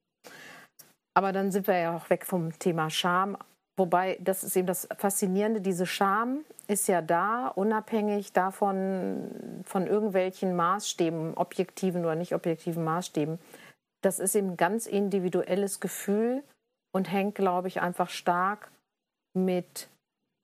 Aber 1.14 1.32
dann 1.32 1.52
sind 1.52 1.66
wir 1.66 1.78
ja 1.78 1.97
auch 1.97 2.11
weg 2.11 2.26
vom 2.26 2.59
Thema 2.59 2.90
Scham. 2.90 3.37
Wobei, 3.78 4.18
das 4.21 4.44
ist 4.44 4.54
eben 4.56 4.66
das 4.66 4.87
Faszinierende, 4.99 5.62
diese 5.62 5.87
Scham 5.87 6.44
ist 6.68 6.88
ja 6.88 7.00
da, 7.00 7.49
unabhängig 7.49 8.32
davon, 8.32 9.62
von 9.64 9.87
irgendwelchen 9.87 10.54
Maßstäben, 10.54 11.35
objektiven 11.35 12.04
oder 12.04 12.14
nicht 12.14 12.35
objektiven 12.35 12.85
Maßstäben. 12.85 13.38
Das 14.02 14.18
ist 14.18 14.35
eben 14.35 14.50
ein 14.50 14.56
ganz 14.56 14.87
individuelles 14.87 15.80
Gefühl 15.80 16.42
und 16.94 17.11
hängt, 17.11 17.35
glaube 17.35 17.68
ich, 17.68 17.80
einfach 17.80 18.11
stark 18.11 18.71
mit 19.35 19.88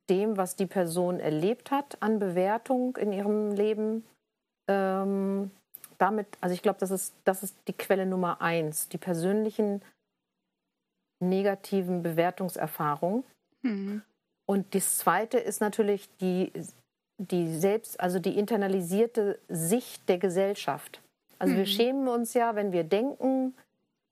dem, 0.09 0.37
was 0.37 0.57
die 0.57 0.67
Person 0.67 1.21
erlebt 1.21 1.71
hat 1.71 1.97
an 2.01 2.19
Bewertung 2.19 2.97
in 2.97 3.13
ihrem 3.13 3.53
Leben. 3.53 4.05
Ähm, 4.69 5.51
damit, 5.99 6.27
also 6.41 6.55
ich 6.55 6.63
glaube, 6.63 6.79
das 6.79 6.91
ist, 6.91 7.15
das 7.25 7.43
ist 7.43 7.57
die 7.67 7.73
Quelle 7.73 8.07
Nummer 8.07 8.41
eins, 8.41 8.89
die 8.89 8.99
persönlichen 8.99 9.83
negativen 11.21 12.03
Bewertungserfahrungen. 12.03 13.25
Mhm. 13.63 14.03
Und 14.47 14.75
das 14.75 14.99
zweite 14.99 15.39
ist 15.39 15.61
natürlich 15.61 16.09
die, 16.21 16.53
die 17.19 17.53
selbst, 17.55 18.01
also 18.01 18.19
die 18.19 18.39
internalisierte 18.39 19.39
Sicht 19.49 20.09
der 20.09 20.19
Gesellschaft. 20.19 21.03
Also 21.39 21.55
mhm. 21.55 21.59
wir 21.59 21.67
schämen 21.67 22.09
uns 22.09 22.35
ja, 22.35 22.55
wenn 22.55 22.73
wir 22.73 22.85
denken, 22.85 23.55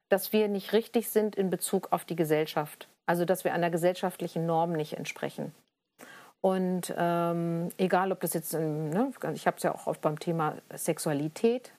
dass 0.09 0.33
wir 0.33 0.49
nicht 0.49 0.73
richtig 0.73 1.09
sind 1.09 1.37
in 1.37 1.50
Bezug 1.50 1.93
auf 1.93 2.05
die 2.05 2.17
Gesellschaft. 2.17 2.88
Also 3.07 3.25
dass 3.25 3.45
wir 3.45 3.55
einer 3.55 3.71
gesellschaftlichen 3.71 4.47
Norm 4.47 4.73
nicht 4.73 4.95
entsprechen. 4.95 5.55
Und 6.47 6.95
ähm, 6.97 7.71
egal, 7.76 8.12
ob 8.12 8.21
das 8.21 8.33
jetzt, 8.33 8.53
ne, 8.53 9.12
ich 9.35 9.49
habe 9.49 9.57
es 9.57 9.65
ja 9.65 9.75
auch 9.75 9.88
oft 9.88 10.00
beim 10.00 10.21
Thema 10.21 10.55
Sexualität, 10.73 11.73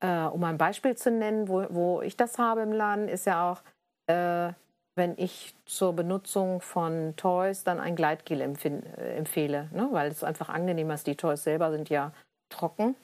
äh, 0.00 0.24
um 0.24 0.42
ein 0.42 0.58
Beispiel 0.58 0.96
zu 0.96 1.12
nennen, 1.12 1.46
wo, 1.46 1.64
wo 1.70 2.02
ich 2.02 2.16
das 2.16 2.40
habe 2.40 2.62
im 2.62 2.72
Laden, 2.72 3.06
ist 3.06 3.24
ja 3.24 3.52
auch, 3.52 3.62
äh, 4.08 4.52
wenn 4.96 5.16
ich 5.16 5.54
zur 5.64 5.92
Benutzung 5.92 6.60
von 6.60 7.14
Toys 7.16 7.62
dann 7.62 7.78
ein 7.78 7.94
Gleitgel 7.94 8.40
äh, 8.40 9.16
empfehle, 9.16 9.68
ne? 9.72 9.88
weil 9.92 10.10
es 10.10 10.24
einfach 10.24 10.48
angenehmer 10.48 10.94
ist. 10.94 11.06
Die 11.06 11.14
Toys 11.14 11.44
selber 11.44 11.70
sind 11.70 11.88
ja 11.88 12.12
trocken. 12.48 12.96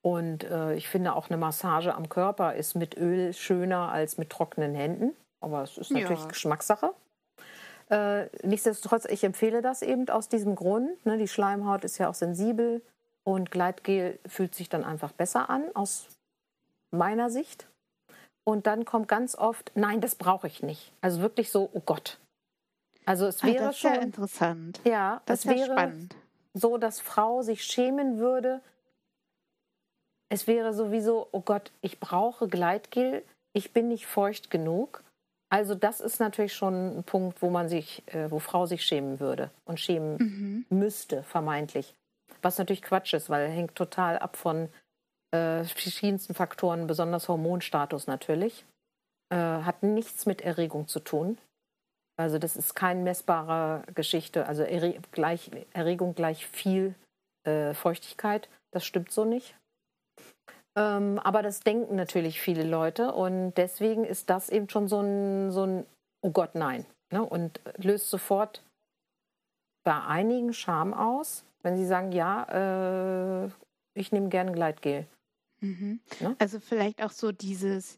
Und 0.00 0.44
äh, 0.44 0.74
ich 0.74 0.88
finde 0.88 1.16
auch 1.16 1.28
eine 1.28 1.38
Massage 1.38 1.92
am 1.92 2.08
Körper 2.08 2.54
ist 2.54 2.76
mit 2.76 2.96
Öl 2.96 3.32
schöner 3.32 3.90
als 3.90 4.16
mit 4.16 4.30
trockenen 4.30 4.76
Händen. 4.76 5.16
Aber 5.40 5.64
es 5.64 5.76
ist 5.76 5.90
natürlich 5.90 6.20
ja. 6.20 6.28
Geschmackssache. 6.28 6.94
Äh, 7.88 8.26
nichtsdestotrotz, 8.44 9.04
ich 9.04 9.22
empfehle 9.22 9.62
das 9.62 9.82
eben 9.82 10.08
aus 10.08 10.28
diesem 10.28 10.54
Grund. 10.54 11.04
Ne? 11.06 11.18
Die 11.18 11.28
Schleimhaut 11.28 11.84
ist 11.84 11.98
ja 11.98 12.08
auch 12.08 12.14
sensibel 12.14 12.82
und 13.24 13.50
Gleitgel 13.50 14.18
fühlt 14.26 14.54
sich 14.54 14.68
dann 14.68 14.84
einfach 14.84 15.12
besser 15.12 15.50
an, 15.50 15.64
aus 15.74 16.08
meiner 16.90 17.30
Sicht. 17.30 17.66
Und 18.44 18.66
dann 18.66 18.84
kommt 18.84 19.08
ganz 19.08 19.34
oft, 19.36 19.72
nein, 19.74 20.00
das 20.00 20.14
brauche 20.14 20.46
ich 20.46 20.62
nicht. 20.62 20.92
Also 21.00 21.20
wirklich 21.20 21.50
so, 21.50 21.68
oh 21.72 21.82
Gott. 21.84 22.18
Also 23.04 23.26
es 23.26 23.42
wäre 23.42 23.64
ah, 23.64 23.66
das 23.66 23.76
ist 23.76 23.80
schon 23.82 23.94
ja 23.94 24.00
interessant. 24.00 24.80
Ja, 24.84 25.22
das 25.26 25.40
es 25.40 25.46
wäre 25.46 25.72
spannend. 25.72 26.16
so, 26.54 26.76
dass 26.76 27.00
Frau 27.00 27.42
sich 27.42 27.64
schämen 27.64 28.18
würde. 28.18 28.60
Es 30.28 30.48
wäre 30.48 30.74
sowieso, 30.74 31.28
oh 31.30 31.40
Gott, 31.40 31.72
ich 31.82 32.00
brauche 32.00 32.48
Gleitgel, 32.48 33.24
ich 33.52 33.72
bin 33.72 33.88
nicht 33.88 34.06
feucht 34.06 34.50
genug. 34.50 35.04
Also 35.48 35.74
das 35.74 36.00
ist 36.00 36.18
natürlich 36.18 36.54
schon 36.54 36.98
ein 36.98 37.04
Punkt, 37.04 37.40
wo 37.40 37.50
man 37.50 37.68
sich, 37.68 38.02
äh, 38.12 38.30
wo 38.30 38.38
Frau 38.38 38.66
sich 38.66 38.84
schämen 38.84 39.20
würde 39.20 39.50
und 39.64 39.78
schämen 39.78 40.16
mhm. 40.70 40.78
müsste, 40.78 41.22
vermeintlich. 41.22 41.94
Was 42.42 42.58
natürlich 42.58 42.82
Quatsch 42.82 43.14
ist, 43.14 43.30
weil 43.30 43.48
hängt 43.48 43.74
total 43.74 44.18
ab 44.18 44.36
von 44.36 44.68
äh, 45.32 45.64
verschiedensten 45.64 46.34
Faktoren, 46.34 46.86
besonders 46.86 47.28
Hormonstatus 47.28 48.06
natürlich. 48.06 48.64
Äh, 49.30 49.36
hat 49.36 49.82
nichts 49.82 50.26
mit 50.26 50.40
Erregung 50.40 50.88
zu 50.88 51.00
tun. 51.00 51.38
Also 52.16 52.38
das 52.38 52.56
ist 52.56 52.74
keine 52.74 53.02
messbare 53.02 53.84
Geschichte. 53.94 54.46
Also 54.46 54.62
Erre 54.62 54.98
gleich, 55.12 55.50
Erregung 55.72 56.14
gleich 56.14 56.46
viel 56.46 56.94
äh, 57.44 57.74
Feuchtigkeit. 57.74 58.48
Das 58.72 58.84
stimmt 58.84 59.12
so 59.12 59.24
nicht. 59.24 59.54
Ähm, 60.76 61.18
aber 61.18 61.42
das 61.42 61.60
denken 61.60 61.96
natürlich 61.96 62.40
viele 62.40 62.64
Leute 62.64 63.12
und 63.12 63.54
deswegen 63.54 64.04
ist 64.04 64.30
das 64.30 64.50
eben 64.50 64.68
schon 64.68 64.88
so 64.88 65.00
ein, 65.00 65.50
so 65.50 65.64
ein 65.64 65.86
Oh 66.26 66.30
Gott, 66.30 66.54
nein. 66.56 66.84
Ne? 67.12 67.24
Und 67.24 67.60
löst 67.76 68.10
sofort 68.10 68.62
bei 69.84 70.02
einigen 70.02 70.52
Scham 70.52 70.92
aus, 70.92 71.44
wenn 71.62 71.76
sie 71.76 71.86
sagen, 71.86 72.10
ja, 72.10 73.44
äh, 73.44 73.50
ich 73.94 74.10
nehme 74.10 74.28
gerne 74.28 74.50
Gleitgel. 74.50 75.06
Mhm. 75.60 76.00
Ne? 76.20 76.34
Also 76.40 76.58
vielleicht 76.58 77.02
auch 77.02 77.12
so 77.12 77.30
dieses, 77.30 77.96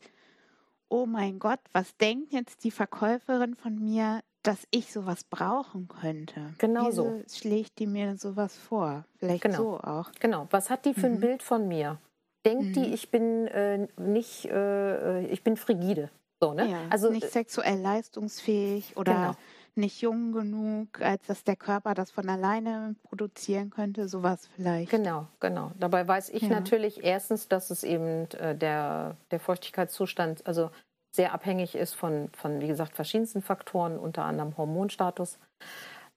oh 0.91 1.07
mein 1.07 1.39
Gott, 1.39 1.61
was 1.73 1.97
denkt 1.97 2.33
jetzt 2.33 2.65
die 2.65 2.71
Verkäuferin 2.71 3.55
von 3.55 3.83
mir, 3.83 4.21
dass 4.43 4.67
ich 4.71 4.93
sowas 4.93 5.25
brauchen 5.25 5.89
könnte? 5.89 6.53
Genau 6.59 6.89
Wieso 6.89 7.05
so. 7.05 7.35
schlägt 7.35 7.79
die 7.79 7.87
mir 7.87 8.19
sowas 8.19 8.59
vor? 8.59 9.07
Vielleicht 9.19 9.45
genau. 9.45 9.57
so 9.57 9.81
auch. 9.81 10.13
Genau. 10.21 10.47
Was 10.51 10.69
hat 10.69 10.85
die 10.85 10.93
für 10.93 11.07
ein 11.07 11.17
mhm. 11.17 11.21
Bild 11.21 11.43
von 11.43 11.67
mir? 11.67 11.99
Denkt 12.47 12.65
mhm. 12.65 12.73
die, 12.73 12.95
ich 12.95 13.11
bin 13.11 13.47
äh, 13.49 13.89
nicht, 13.97 14.47
äh, 14.47 15.27
ich 15.27 15.43
bin 15.43 15.57
frigide. 15.57 16.11
So, 16.41 16.55
ne? 16.55 16.71
Ja, 16.71 16.81
also 16.91 17.11
nicht 17.11 17.31
sexuell 17.31 17.81
leistungsfähig 17.81 18.97
oder 18.97 19.13
genau 19.13 19.37
nicht 19.79 20.03
jung 20.03 20.33
genug, 20.33 21.01
als 21.01 21.25
dass 21.27 21.45
der 21.45 21.57
Körper 21.57 21.95
das 21.95 22.11
von 22.11 22.29
alleine 22.29 22.97
produzieren 23.05 23.71
könnte, 23.71 24.09
sowas 24.09 24.49
vielleicht. 24.55 24.91
Genau, 24.91 25.27
genau. 25.41 25.73
Dabei 25.79 26.07
weiß 26.07 26.29
ich 26.31 26.43
ja. 26.43 26.49
natürlich 26.49 27.03
erstens, 27.03 27.49
dass 27.49 27.71
es 27.71 27.85
eben 27.85 28.31
äh, 28.33 28.55
der, 28.55 29.17
der 29.31 29.41
Feuchtigkeitszustand 29.41 30.47
also 30.47 30.71
sehr 31.15 31.33
abhängig 31.33 31.75
ist 31.75 31.95
von, 31.95 32.29
von, 32.37 32.61
wie 32.61 32.67
gesagt, 32.67 32.95
verschiedensten 32.95 33.41
Faktoren, 33.41 33.99
unter 33.99 34.25
anderem 34.25 34.57
Hormonstatus. 34.59 35.39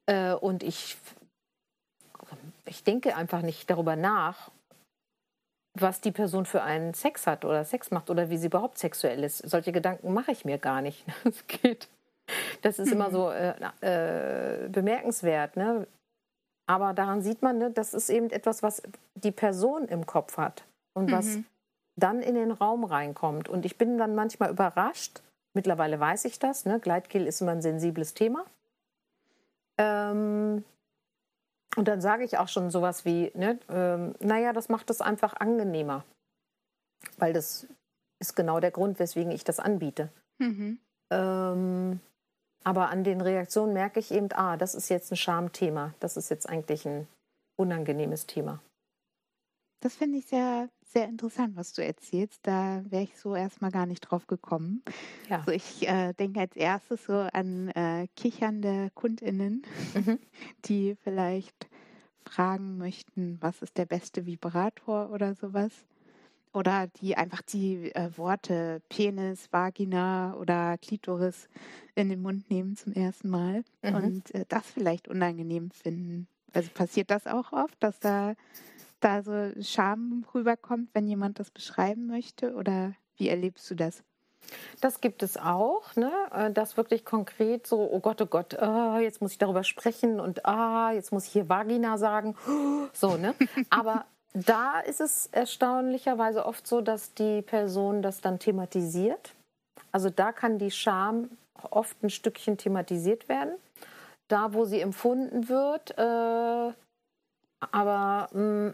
Äh, 0.05 0.33
und 0.33 0.63
ich, 0.63 0.97
ich 2.65 2.83
denke 2.83 3.15
einfach 3.15 3.41
nicht 3.41 3.69
darüber 3.69 3.95
nach, 3.95 4.51
was 5.73 6.01
die 6.01 6.11
Person 6.11 6.45
für 6.45 6.63
einen 6.63 6.93
Sex 6.93 7.27
hat 7.27 7.45
oder 7.45 7.63
Sex 7.63 7.91
macht 7.91 8.09
oder 8.09 8.29
wie 8.29 8.37
sie 8.37 8.47
überhaupt 8.47 8.77
sexuell 8.77 9.23
ist. 9.23 9.37
Solche 9.37 9.71
Gedanken 9.71 10.13
mache 10.13 10.31
ich 10.31 10.45
mir 10.45 10.57
gar 10.57 10.81
nicht. 10.81 11.05
Es 11.23 11.47
geht 11.47 11.87
das 12.61 12.79
ist 12.79 12.91
immer 12.91 13.09
mhm. 13.09 13.13
so 13.13 13.31
äh, 13.31 13.53
äh, 13.81 14.69
bemerkenswert. 14.69 15.55
Ne? 15.55 15.87
Aber 16.67 16.93
daran 16.93 17.21
sieht 17.21 17.41
man, 17.41 17.57
ne, 17.57 17.71
das 17.71 17.93
ist 17.93 18.09
eben 18.09 18.29
etwas, 18.29 18.63
was 18.63 18.81
die 19.15 19.31
Person 19.31 19.85
im 19.87 20.05
Kopf 20.05 20.37
hat 20.37 20.63
und 20.93 21.07
mhm. 21.07 21.11
was 21.11 21.37
dann 21.95 22.21
in 22.21 22.35
den 22.35 22.51
Raum 22.51 22.83
reinkommt. 22.83 23.49
Und 23.49 23.65
ich 23.65 23.77
bin 23.77 23.97
dann 23.97 24.15
manchmal 24.15 24.51
überrascht. 24.51 25.21
Mittlerweile 25.53 25.99
weiß 25.99 26.25
ich 26.25 26.39
das. 26.39 26.65
Ne? 26.65 26.79
Gleitgel 26.79 27.27
ist 27.27 27.41
immer 27.41 27.51
ein 27.51 27.61
sensibles 27.61 28.13
Thema. 28.13 28.45
Ähm, 29.77 30.63
und 31.75 31.87
dann 31.87 32.01
sage 32.01 32.23
ich 32.23 32.37
auch 32.37 32.47
schon 32.47 32.69
sowas 32.69 33.05
wie, 33.05 33.31
ne, 33.33 33.59
ähm, 33.69 34.13
naja, 34.19 34.53
das 34.53 34.69
macht 34.69 34.89
es 34.89 35.01
einfach 35.01 35.33
angenehmer. 35.33 36.03
Weil 37.17 37.33
das 37.33 37.67
ist 38.19 38.35
genau 38.35 38.59
der 38.59 38.71
Grund, 38.71 38.99
weswegen 38.99 39.31
ich 39.31 39.43
das 39.43 39.59
anbiete. 39.59 40.09
Mhm. 40.39 40.79
Ähm, 41.11 41.99
aber 42.63 42.89
an 42.89 43.03
den 43.03 43.21
Reaktionen 43.21 43.73
merke 43.73 43.99
ich 43.99 44.11
eben, 44.11 44.29
ah, 44.33 44.57
das 44.57 44.75
ist 44.75 44.89
jetzt 44.89 45.11
ein 45.11 45.17
Schamthema. 45.17 45.93
Das 45.99 46.17
ist 46.17 46.29
jetzt 46.29 46.47
eigentlich 46.47 46.85
ein 46.85 47.07
unangenehmes 47.57 48.27
Thema. 48.27 48.61
Das 49.81 49.95
finde 49.95 50.19
ich 50.19 50.27
sehr, 50.27 50.69
sehr 50.85 51.09
interessant, 51.09 51.55
was 51.55 51.73
du 51.73 51.83
erzählst. 51.83 52.39
Da 52.43 52.83
wäre 52.89 53.03
ich 53.03 53.17
so 53.17 53.35
erstmal 53.35 53.71
gar 53.71 53.87
nicht 53.87 54.01
drauf 54.01 54.27
gekommen. 54.27 54.83
Ja. 55.29 55.39
Also 55.39 55.51
ich 55.51 55.87
äh, 55.87 56.13
denke 56.13 56.39
als 56.39 56.55
erstes 56.55 57.05
so 57.05 57.13
an 57.13 57.69
äh, 57.69 58.07
kichernde 58.15 58.91
KundInnen, 58.93 59.63
mhm. 59.95 60.19
die 60.65 60.95
vielleicht 61.03 61.67
fragen 62.25 62.77
möchten, 62.77 63.37
was 63.41 63.61
ist 63.61 63.77
der 63.77 63.85
beste 63.85 64.25
Vibrator 64.25 65.09
oder 65.11 65.35
sowas. 65.35 65.71
Oder 66.53 66.87
die 66.87 67.15
einfach 67.15 67.41
die 67.41 67.95
äh, 67.95 68.15
Worte 68.17 68.81
Penis, 68.89 69.47
Vagina 69.51 70.35
oder 70.35 70.77
Klitoris 70.77 71.47
in 71.95 72.09
den 72.09 72.21
Mund 72.21 72.49
nehmen 72.49 72.75
zum 72.75 72.93
ersten 72.93 73.29
Mal 73.29 73.63
mhm. 73.81 73.95
und 73.95 74.35
äh, 74.35 74.45
das 74.47 74.67
vielleicht 74.67 75.07
unangenehm 75.07 75.71
finden. 75.71 76.27
Also 76.53 76.69
passiert 76.73 77.09
das 77.09 77.27
auch 77.27 77.53
oft, 77.53 77.81
dass 77.81 77.99
da, 77.99 78.35
da 79.01 79.23
so 79.23 79.51
Scham 79.61 80.25
rüberkommt, 80.33 80.89
wenn 80.93 81.07
jemand 81.07 81.39
das 81.39 81.51
beschreiben 81.51 82.07
möchte? 82.07 82.53
Oder 82.53 82.93
wie 83.17 83.29
erlebst 83.29 83.69
du 83.69 83.75
das? 83.75 84.03
Das 84.81 85.01
gibt 85.01 85.23
es 85.23 85.37
auch, 85.37 85.95
ne? 85.95 86.11
Äh, 86.33 86.51
das 86.51 86.77
wirklich 86.77 87.05
konkret 87.05 87.67
so, 87.67 87.89
oh 87.91 87.99
Gott, 87.99 88.21
oh 88.21 88.25
Gott, 88.25 88.57
oh, 88.59 88.97
jetzt 88.97 89.21
muss 89.21 89.33
ich 89.33 89.37
darüber 89.37 89.63
sprechen 89.63 90.19
und 90.19 90.45
ah, 90.45 90.91
jetzt 90.91 91.11
muss 91.11 91.25
ich 91.25 91.31
hier 91.31 91.49
Vagina 91.49 91.97
sagen. 91.97 92.35
So, 92.93 93.15
ne? 93.15 93.35
Aber 93.69 94.05
da 94.33 94.79
ist 94.79 94.99
es 94.99 95.27
erstaunlicherweise 95.31 96.45
oft 96.45 96.67
so, 96.67 96.81
dass 96.81 97.13
die 97.13 97.41
Person 97.41 98.01
das 98.01 98.19
dann 98.19 98.37
thematisiert. 98.37 99.33
Also 99.91 100.09
da 100.09 100.31
kann 100.31 100.57
die 100.57 100.71
Scham 100.71 101.29
oft 101.69 102.03
ein 102.03 102.09
Stückchen 102.09 102.57
thematisiert 102.57 103.29
werden. 103.29 103.53
Da, 104.27 104.53
wo 104.53 104.65
sie 104.65 104.81
empfunden 104.81 105.47
wird, 105.47 105.97
äh, 105.97 106.73
aber 107.71 108.29
mh, 108.33 108.73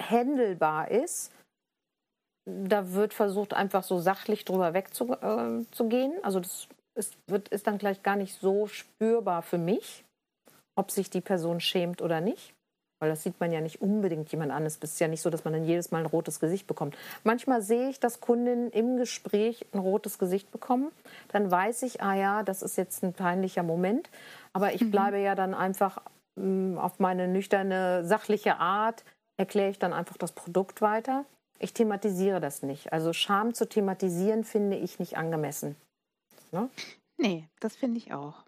händelbar 0.00 0.90
ist, 0.90 1.32
da 2.46 2.92
wird 2.92 3.14
versucht, 3.14 3.54
einfach 3.54 3.82
so 3.82 3.98
sachlich 3.98 4.44
drüber 4.44 4.74
wegzugehen. 4.74 6.12
Äh, 6.12 6.22
also 6.22 6.40
das 6.40 6.68
ist, 6.94 7.16
wird, 7.26 7.48
ist 7.48 7.66
dann 7.66 7.78
gleich 7.78 8.02
gar 8.02 8.16
nicht 8.16 8.38
so 8.38 8.66
spürbar 8.66 9.42
für 9.42 9.58
mich, 9.58 10.04
ob 10.76 10.90
sich 10.90 11.10
die 11.10 11.20
Person 11.20 11.60
schämt 11.60 12.02
oder 12.02 12.20
nicht. 12.20 12.54
Weil 13.02 13.08
das 13.08 13.22
sieht 13.22 13.40
man 13.40 13.50
ja 13.50 13.62
nicht 13.62 13.80
unbedingt 13.80 14.30
jemand 14.30 14.52
an. 14.52 14.66
Es 14.66 14.76
ist 14.76 15.00
ja 15.00 15.08
nicht 15.08 15.22
so, 15.22 15.30
dass 15.30 15.44
man 15.44 15.54
dann 15.54 15.64
jedes 15.64 15.90
Mal 15.90 16.00
ein 16.00 16.06
rotes 16.06 16.38
Gesicht 16.38 16.66
bekommt. 16.66 16.98
Manchmal 17.24 17.62
sehe 17.62 17.88
ich, 17.88 17.98
dass 17.98 18.20
Kundinnen 18.20 18.70
im 18.70 18.98
Gespräch 18.98 19.64
ein 19.72 19.78
rotes 19.78 20.18
Gesicht 20.18 20.50
bekommen. 20.50 20.92
Dann 21.28 21.50
weiß 21.50 21.82
ich, 21.84 22.02
ah 22.02 22.14
ja, 22.14 22.42
das 22.42 22.60
ist 22.60 22.76
jetzt 22.76 23.02
ein 23.02 23.14
peinlicher 23.14 23.62
Moment. 23.62 24.10
Aber 24.52 24.74
ich 24.74 24.82
mhm. 24.82 24.90
bleibe 24.90 25.18
ja 25.18 25.34
dann 25.34 25.54
einfach 25.54 26.02
mh, 26.36 26.44
mm, 26.74 26.78
auf 26.78 26.98
meine 26.98 27.26
nüchterne, 27.26 28.04
sachliche 28.04 28.58
Art, 28.58 29.02
erkläre 29.40 29.70
ich 29.70 29.78
dann 29.78 29.92
einfach 29.92 30.16
das 30.16 30.32
Produkt 30.32 30.82
weiter. 30.82 31.24
Ich 31.58 31.72
thematisiere 31.72 32.40
das 32.40 32.62
nicht. 32.62 32.92
Also 32.92 33.12
Scham 33.12 33.54
zu 33.54 33.68
thematisieren 33.68 34.44
finde 34.44 34.76
ich 34.76 34.98
nicht 34.98 35.16
angemessen. 35.16 35.76
Ne? 36.52 36.68
Nee, 37.16 37.48
das 37.58 37.76
finde 37.76 37.98
ich 37.98 38.12
auch 38.12 38.44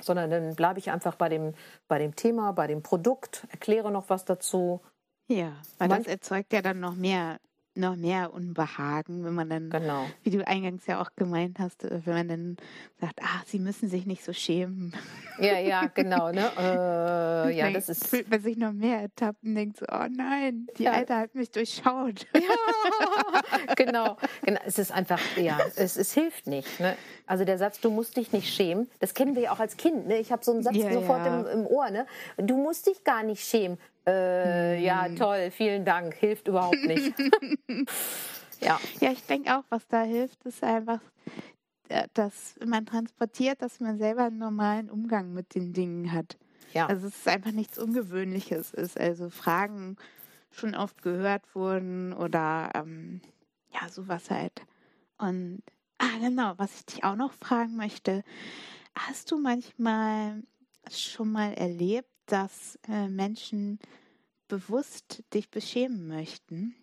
sondern 0.00 0.30
dann 0.30 0.54
bleibe 0.54 0.78
ich 0.78 0.90
einfach 0.90 1.16
bei 1.16 1.28
dem, 1.28 1.54
bei 1.88 1.98
dem 1.98 2.14
Thema, 2.14 2.52
bei 2.52 2.66
dem 2.66 2.82
Produkt, 2.82 3.46
erkläre 3.50 3.90
noch 3.90 4.08
was 4.08 4.24
dazu 4.24 4.80
Ja, 5.26 5.52
weil 5.78 5.88
Man, 5.88 6.04
das 6.04 6.06
erzeugt 6.06 6.52
ja 6.52 6.62
dann 6.62 6.80
noch 6.80 6.94
mehr 6.94 7.38
noch 7.78 7.96
mehr 7.96 8.32
Unbehagen, 8.34 9.24
wenn 9.24 9.34
man 9.34 9.48
dann, 9.48 9.70
genau. 9.70 10.06
wie 10.22 10.30
du 10.30 10.46
eingangs 10.46 10.86
ja 10.86 11.00
auch 11.00 11.10
gemeint 11.16 11.58
hast, 11.58 11.84
äh, 11.84 12.00
wenn 12.04 12.14
man 12.14 12.28
dann 12.28 12.56
sagt, 13.00 13.20
ah, 13.22 13.42
sie 13.46 13.58
müssen 13.58 13.88
sich 13.88 14.06
nicht 14.06 14.24
so 14.24 14.32
schämen. 14.32 14.92
Ja, 15.38 15.58
ja, 15.58 15.86
genau, 15.94 16.30
ne? 16.30 16.50
Äh, 16.58 17.56
ja, 17.56 17.70
das 17.70 17.88
ist. 17.88 18.06
Fühlt 18.06 18.30
man 18.30 18.40
sich 18.40 18.56
noch 18.56 18.72
mehr 18.72 19.00
ertappt 19.02 19.42
und 19.42 19.54
denkt 19.54 19.78
so, 19.78 19.86
oh 19.90 20.06
nein, 20.10 20.66
die 20.76 20.84
ja. 20.84 20.92
Alte 20.92 21.16
hat 21.16 21.34
mich 21.34 21.50
durchschaut. 21.50 22.26
Ja, 22.34 23.74
genau, 23.76 24.16
genau. 24.42 24.60
Es 24.66 24.78
ist 24.78 24.92
einfach, 24.92 25.20
ja, 25.36 25.58
es, 25.76 25.96
es 25.96 26.12
hilft 26.12 26.46
nicht. 26.46 26.80
Ne? 26.80 26.96
Also 27.26 27.44
der 27.44 27.58
Satz, 27.58 27.80
du 27.80 27.90
musst 27.90 28.16
dich 28.16 28.32
nicht 28.32 28.52
schämen, 28.52 28.88
das 29.00 29.14
kennen 29.14 29.34
wir 29.34 29.42
ja 29.42 29.52
auch 29.52 29.60
als 29.60 29.76
Kind. 29.76 30.08
Ne? 30.08 30.18
Ich 30.18 30.32
habe 30.32 30.44
so 30.44 30.52
einen 30.52 30.62
Satz 30.62 30.76
ja, 30.76 30.92
sofort 30.92 31.24
ja. 31.24 31.40
Im, 31.40 31.60
im 31.60 31.66
Ohr. 31.66 31.90
Ne? 31.90 32.06
Du 32.36 32.56
musst 32.56 32.86
dich 32.86 33.04
gar 33.04 33.22
nicht 33.22 33.44
schämen. 33.44 33.78
Äh, 34.08 34.76
hm. 34.76 34.84
Ja, 34.84 35.08
toll, 35.08 35.50
vielen 35.50 35.84
Dank. 35.84 36.14
Hilft 36.14 36.48
überhaupt 36.48 36.82
nicht. 36.84 37.14
ja. 38.60 38.80
ja, 39.00 39.12
ich 39.12 39.22
denke 39.24 39.56
auch, 39.56 39.64
was 39.68 39.86
da 39.88 40.02
hilft, 40.02 40.44
ist 40.44 40.62
einfach, 40.62 41.00
äh, 41.88 42.08
dass 42.14 42.56
man 42.64 42.86
transportiert, 42.86 43.62
dass 43.62 43.80
man 43.80 43.98
selber 43.98 44.24
einen 44.24 44.38
normalen 44.38 44.90
Umgang 44.90 45.32
mit 45.32 45.54
den 45.54 45.72
Dingen 45.72 46.12
hat. 46.12 46.36
Ja. 46.72 46.86
Also 46.86 47.06
es 47.08 47.16
ist 47.16 47.28
einfach 47.28 47.52
nichts 47.52 47.78
Ungewöhnliches 47.78 48.72
ist. 48.74 48.98
Also 48.98 49.30
Fragen 49.30 49.96
schon 50.50 50.74
oft 50.74 51.02
gehört 51.02 51.54
wurden 51.54 52.12
oder 52.12 52.70
ähm, 52.74 53.20
ja, 53.72 53.88
sowas 53.88 54.30
halt. 54.30 54.62
Und 55.18 55.62
ah, 55.98 56.18
genau, 56.20 56.54
was 56.56 56.74
ich 56.76 56.86
dich 56.86 57.04
auch 57.04 57.16
noch 57.16 57.32
fragen 57.32 57.76
möchte, 57.76 58.22
hast 58.94 59.30
du 59.30 59.38
manchmal 59.38 60.42
schon 60.90 61.32
mal 61.32 61.52
erlebt, 61.54 62.08
dass 62.26 62.78
äh, 62.88 63.08
Menschen 63.08 63.78
bewusst 64.48 65.22
dich 65.34 65.50
beschämen 65.50 66.08
möchten? 66.08 66.74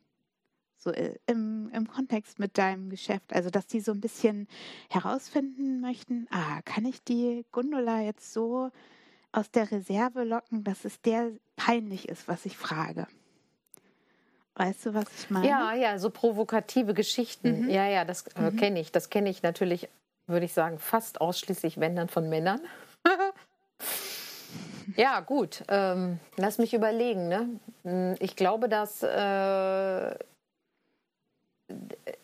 So 0.77 0.91
äh, 0.91 1.15
im, 1.25 1.69
im 1.74 1.88
Kontext 1.88 2.39
mit 2.39 2.57
deinem 2.57 2.89
Geschäft. 2.89 3.34
Also, 3.34 3.50
dass 3.50 3.67
die 3.67 3.79
so 3.79 3.91
ein 3.91 4.01
bisschen 4.01 4.48
herausfinden 4.89 5.81
möchten, 5.81 6.27
ah, 6.29 6.62
kann 6.63 6.86
ich 6.86 7.03
die 7.03 7.45
Gundula 7.51 8.01
jetzt 8.01 8.31
so 8.34 8.72
aus 9.31 9.51
der 9.51 9.72
Reserve 9.72 10.24
locken, 10.24 10.63
dass 10.63 10.86
es 10.86 11.01
der 11.01 11.31
peinlich 11.55 12.07
ist, 12.07 12.27
was 12.27 12.45
ich 12.45 12.55
frage? 12.55 13.07
Weißt 14.55 14.86
du, 14.86 14.93
was 14.93 15.07
ich 15.19 15.29
meine? 15.29 15.48
Ja, 15.48 15.74
ja, 15.74 16.00
so 16.00 16.10
provokative 16.10 16.93
Geschichten. 16.93 17.63
Mhm. 17.63 17.69
Ja, 17.69 17.88
ja, 17.88 18.05
das 18.05 18.27
äh, 18.27 18.51
mhm. 18.51 18.55
kenne 18.55 18.79
ich. 18.79 18.91
Das 18.91 19.10
kenne 19.10 19.29
ich 19.29 19.43
natürlich, 19.43 19.89
würde 20.27 20.45
ich 20.45 20.53
sagen, 20.53 20.79
fast 20.79 21.19
ausschließlich, 21.19 21.79
wenn 21.79 21.95
dann 21.95 22.07
von 22.07 22.29
Männern. 22.29 22.62
Ja, 24.95 25.19
gut. 25.19 25.63
Ähm, 25.67 26.19
lass 26.37 26.57
mich 26.57 26.73
überlegen. 26.73 27.27
Ne? 27.27 27.49
Hm, 27.83 28.15
ich 28.19 28.35
glaube, 28.35 28.69
dass 28.69 29.03
äh, 29.03 30.15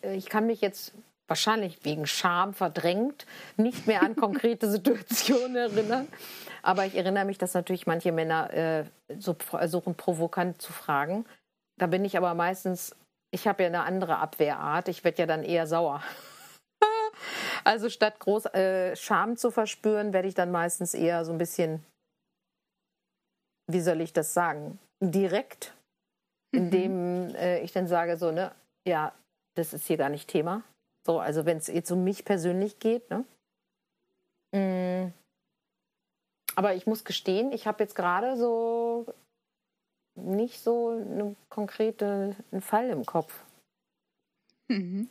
ich 0.02 0.28
kann 0.28 0.46
mich 0.46 0.60
jetzt 0.60 0.92
wahrscheinlich 1.28 1.84
wegen 1.84 2.06
Scham 2.06 2.52
verdrängt 2.52 3.26
nicht 3.56 3.86
mehr 3.86 4.02
an 4.02 4.16
konkrete 4.16 4.70
Situationen 4.70 5.56
erinnern. 5.56 6.08
Aber 6.62 6.86
ich 6.86 6.94
erinnere 6.94 7.24
mich, 7.24 7.38
dass 7.38 7.54
natürlich 7.54 7.86
manche 7.86 8.12
Männer 8.12 8.52
äh, 8.52 8.84
so 9.18 9.34
versuchen, 9.34 9.94
provokant 9.94 10.60
zu 10.62 10.72
fragen. 10.72 11.24
Da 11.78 11.86
bin 11.86 12.04
ich 12.04 12.16
aber 12.16 12.34
meistens, 12.34 12.94
ich 13.32 13.46
habe 13.46 13.64
ja 13.64 13.68
eine 13.68 13.82
andere 13.82 14.18
Abwehrart. 14.18 14.88
Ich 14.88 15.04
werde 15.04 15.18
ja 15.18 15.26
dann 15.26 15.42
eher 15.42 15.66
sauer. 15.66 16.02
also 17.64 17.88
statt 17.88 18.18
groß 18.18 18.46
äh, 18.46 18.96
Scham 18.96 19.36
zu 19.36 19.50
verspüren, 19.50 20.12
werde 20.12 20.28
ich 20.28 20.34
dann 20.34 20.50
meistens 20.50 20.94
eher 20.94 21.24
so 21.24 21.32
ein 21.32 21.38
bisschen 21.38 21.84
wie 23.66 23.80
soll 23.80 24.00
ich 24.00 24.12
das 24.12 24.34
sagen, 24.34 24.78
direkt, 25.00 25.74
indem 26.52 27.28
mhm. 27.28 27.34
äh, 27.34 27.60
ich 27.60 27.72
dann 27.72 27.86
sage, 27.86 28.16
so, 28.16 28.30
ne, 28.30 28.52
ja, 28.86 29.12
das 29.54 29.72
ist 29.72 29.86
hier 29.86 29.96
gar 29.96 30.08
nicht 30.08 30.28
Thema. 30.28 30.62
So, 31.06 31.18
also 31.18 31.44
wenn 31.46 31.56
es 31.56 31.66
jetzt 31.66 31.90
um 31.90 32.04
mich 32.04 32.24
persönlich 32.24 32.78
geht, 32.78 33.10
ne? 33.10 33.24
Mm. 34.54 35.12
Aber 36.54 36.74
ich 36.74 36.86
muss 36.86 37.04
gestehen, 37.04 37.50
ich 37.52 37.66
habe 37.66 37.82
jetzt 37.82 37.94
gerade 37.94 38.36
so 38.36 39.06
nicht 40.14 40.60
so 40.60 40.90
einen 40.90 41.36
konkreten 41.48 42.36
Fall 42.60 42.90
im 42.90 43.06
Kopf. 43.06 43.44
Mhm. 44.68 45.08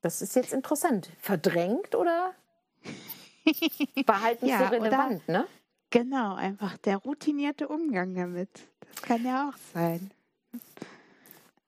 Das 0.00 0.22
ist 0.22 0.34
jetzt 0.36 0.52
interessant. 0.52 1.10
Verdrängt 1.20 1.94
oder 1.94 2.34
behalten 4.06 4.46
ja, 4.46 4.58
so 4.58 4.64
relevant, 4.64 5.22
oder, 5.28 5.38
ne? 5.40 5.46
Genau, 5.94 6.34
einfach 6.34 6.76
der 6.78 6.96
routinierte 6.96 7.68
Umgang 7.68 8.16
damit. 8.16 8.48
Das 8.80 9.02
kann 9.02 9.24
ja 9.24 9.48
auch 9.48 9.56
sein. 9.72 10.10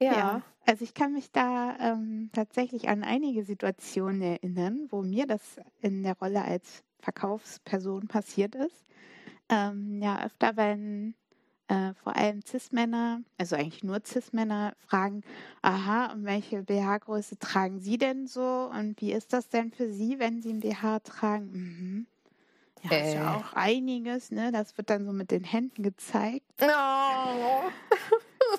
Ja. 0.01 0.13
ja 0.13 0.43
also 0.67 0.83
ich 0.83 0.95
kann 0.95 1.13
mich 1.13 1.31
da 1.31 1.77
ähm, 1.79 2.31
tatsächlich 2.33 2.89
an 2.89 3.05
einige 3.05 3.45
Situationen 3.45 4.21
erinnern, 4.23 4.89
wo 4.91 5.03
mir 5.03 5.29
das 5.29 5.61
in 5.81 6.03
der 6.03 6.19
Rolle 6.19 6.43
als 6.43 6.83
Verkaufsperson 6.99 8.09
passiert 8.09 8.57
ist. 8.57 8.85
Ähm, 9.49 10.03
ja, 10.03 10.25
öfter, 10.25 10.57
wenn 10.57 11.15
äh, 11.69 11.95
vor 11.95 12.17
allem 12.17 12.43
Cis-Männer, 12.45 13.23
also 13.39 13.55
eigentlich 13.55 13.85
nur 13.85 14.01
Cis-Männer, 14.05 14.75
fragen, 14.89 15.23
aha, 15.63 16.13
und 16.13 16.25
welche 16.25 16.65
BH-Größe 16.65 17.39
tragen 17.39 17.79
Sie 17.79 17.97
denn 17.97 18.27
so? 18.27 18.73
Und 18.77 19.01
wie 19.01 19.13
ist 19.13 19.33
das 19.33 19.51
denn 19.51 19.71
für 19.71 19.93
Sie, 19.93 20.19
wenn 20.19 20.43
Sie 20.43 20.53
ein 20.53 20.59
BH 20.59 20.99
tragen? 20.99 21.53
Mhm. 21.53 22.07
Ja, 22.83 22.91
äh. 22.91 23.09
ist 23.09 23.15
ja 23.15 23.37
auch 23.37 23.53
einiges, 23.55 24.31
ne? 24.31 24.53
Das 24.53 24.77
wird 24.77 24.91
dann 24.91 25.05
so 25.05 25.13
mit 25.13 25.31
den 25.31 25.45
Händen 25.45 25.83
gezeigt. 25.83 26.53
Oh. 26.63 27.71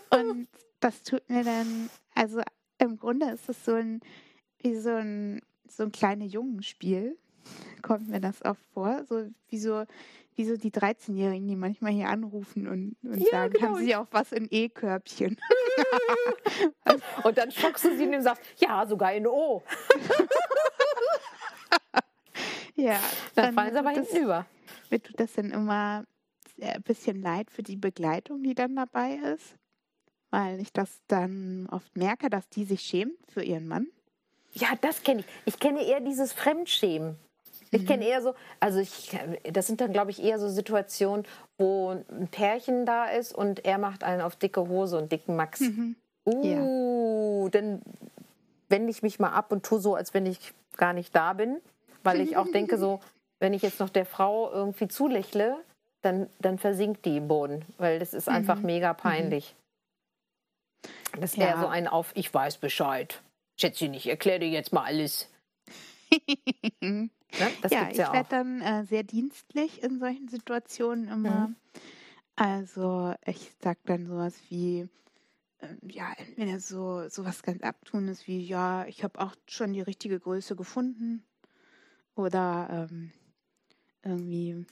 Und 0.17 0.47
das 0.79 1.03
tut 1.03 1.29
mir 1.29 1.43
dann, 1.43 1.89
also 2.13 2.41
im 2.77 2.97
Grunde 2.97 3.31
ist 3.31 3.49
es 3.49 3.63
so 3.65 3.73
ein, 3.73 4.01
wie 4.59 4.75
so 4.75 4.91
ein, 4.91 5.41
so 5.67 5.83
ein 5.83 5.91
kleines 5.91 6.31
Jungenspiel, 6.31 7.17
kommt 7.81 8.09
mir 8.09 8.19
das 8.19 8.43
oft 8.43 8.63
vor. 8.73 9.03
So 9.07 9.27
wie 9.49 9.57
so, 9.57 9.85
wie 10.35 10.45
so 10.45 10.55
die 10.55 10.71
13-Jährigen, 10.71 11.47
die 11.47 11.55
manchmal 11.55 11.91
hier 11.91 12.09
anrufen 12.09 12.67
und, 12.67 12.95
und 13.03 13.19
ja, 13.19 13.31
sagen, 13.31 13.53
genau. 13.53 13.67
haben 13.67 13.77
sie 13.77 13.95
auch 13.95 14.07
was 14.11 14.31
in 14.31 14.47
E-Körbchen? 14.49 15.37
und 17.23 17.37
dann 17.37 17.51
schockst 17.51 17.85
du 17.85 17.97
sie 17.97 18.07
und 18.07 18.21
sagst, 18.21 18.43
ja, 18.57 18.85
sogar 18.85 19.13
in 19.13 19.25
O. 19.25 19.63
Ja. 22.77 22.99
Dann, 23.35 23.45
dann 23.45 23.53
fallen 23.55 23.73
sie 23.73 23.79
aber 23.79 23.93
das, 23.93 24.09
hinten 24.09 24.23
über. 24.23 24.45
Mir 24.89 25.03
tut 25.03 25.19
das 25.19 25.33
dann 25.33 25.51
immer 25.51 26.05
ein 26.61 26.81
bisschen 26.83 27.21
leid 27.21 27.51
für 27.51 27.63
die 27.63 27.75
Begleitung, 27.75 28.43
die 28.43 28.55
dann 28.55 28.75
dabei 28.75 29.15
ist. 29.15 29.55
Weil 30.29 30.59
ich 30.59 30.71
das 30.71 31.01
dann 31.07 31.67
oft 31.71 31.95
merke, 31.95 32.29
dass 32.29 32.47
die 32.49 32.65
sich 32.65 32.81
schämt 32.81 33.17
für 33.31 33.43
ihren 33.43 33.67
Mann. 33.67 33.87
Ja, 34.53 34.69
das 34.81 35.03
kenne 35.03 35.21
ich. 35.21 35.25
Ich 35.45 35.59
kenne 35.59 35.83
eher 35.83 35.99
dieses 35.99 36.33
Fremdschämen. 36.33 37.17
Ich 37.71 37.85
kenne 37.85 38.05
mhm. 38.05 38.11
eher 38.11 38.21
so, 38.21 38.33
also 38.59 38.79
ich, 38.79 39.17
das 39.43 39.67
sind 39.67 39.81
dann, 39.81 39.91
glaube 39.91 40.11
ich, 40.11 40.23
eher 40.23 40.39
so 40.39 40.47
Situationen, 40.47 41.25
wo 41.57 41.91
ein 41.91 42.27
Pärchen 42.29 42.85
da 42.85 43.05
ist 43.05 43.33
und 43.33 43.65
er 43.65 43.77
macht 43.77 44.03
einen 44.03 44.21
auf 44.21 44.37
dicke 44.37 44.67
Hose 44.69 44.97
und 44.97 45.11
dicken 45.11 45.35
Max. 45.35 45.59
Mhm. 45.59 45.95
Uh, 46.25 47.45
ja. 47.45 47.49
dann 47.49 47.81
wende 48.69 48.89
ich 48.89 49.01
mich 49.01 49.19
mal 49.19 49.31
ab 49.31 49.51
und 49.51 49.65
tue 49.65 49.79
so, 49.79 49.95
als 49.95 50.13
wenn 50.13 50.25
ich 50.25 50.53
gar 50.75 50.93
nicht 50.93 51.15
da 51.15 51.33
bin 51.33 51.57
weil 52.07 52.21
ich 52.21 52.37
auch 52.37 52.51
denke, 52.51 52.77
so, 52.77 53.01
wenn 53.39 53.53
ich 53.53 53.61
jetzt 53.61 53.79
noch 53.79 53.89
der 53.89 54.05
Frau 54.05 54.51
irgendwie 54.51 54.87
zulächle, 54.87 55.63
dann, 56.01 56.29
dann 56.39 56.57
versinkt 56.57 57.05
die 57.05 57.17
im 57.17 57.27
Boden, 57.27 57.65
weil 57.77 57.99
das 57.99 58.13
ist 58.13 58.29
einfach 58.29 58.57
mhm. 58.57 58.65
mega 58.65 58.93
mhm. 58.93 58.97
peinlich. 58.97 59.55
Das 61.19 61.37
wäre 61.37 61.51
ja. 61.51 61.59
so 61.59 61.67
ein 61.67 61.87
Auf, 61.87 62.11
ich 62.15 62.33
weiß 62.33 62.57
Bescheid. 62.57 63.21
Schätzchen, 63.59 63.93
ich 63.93 64.07
erkläre 64.07 64.39
dir 64.39 64.49
jetzt 64.49 64.71
mal 64.71 64.83
alles. 64.83 65.29
ne? 66.81 67.09
das 67.61 67.71
ja, 67.71 67.89
ich 67.89 67.97
ja 67.97 68.13
werde 68.13 68.29
dann 68.29 68.61
äh, 68.61 68.85
sehr 68.85 69.03
dienstlich 69.03 69.83
in 69.83 69.99
solchen 69.99 70.27
Situationen 70.27 71.09
immer. 71.09 71.47
Mhm. 71.47 71.55
Also 72.35 73.15
ich 73.25 73.51
sage 73.61 73.79
dann 73.85 74.05
sowas 74.05 74.39
wie, 74.49 74.87
äh, 75.57 75.67
ja, 75.81 76.13
entweder 76.17 76.59
so 76.59 77.09
sowas 77.09 77.41
ganz 77.41 77.63
Abtunes 77.63 78.27
wie, 78.27 78.45
ja, 78.45 78.85
ich 78.85 79.03
habe 79.03 79.19
auch 79.19 79.35
schon 79.47 79.73
die 79.73 79.81
richtige 79.81 80.19
Größe 80.19 80.55
gefunden. 80.55 81.26
Oder 82.17 82.87
ähm, 82.89 83.11
irgendwie, 84.03 84.65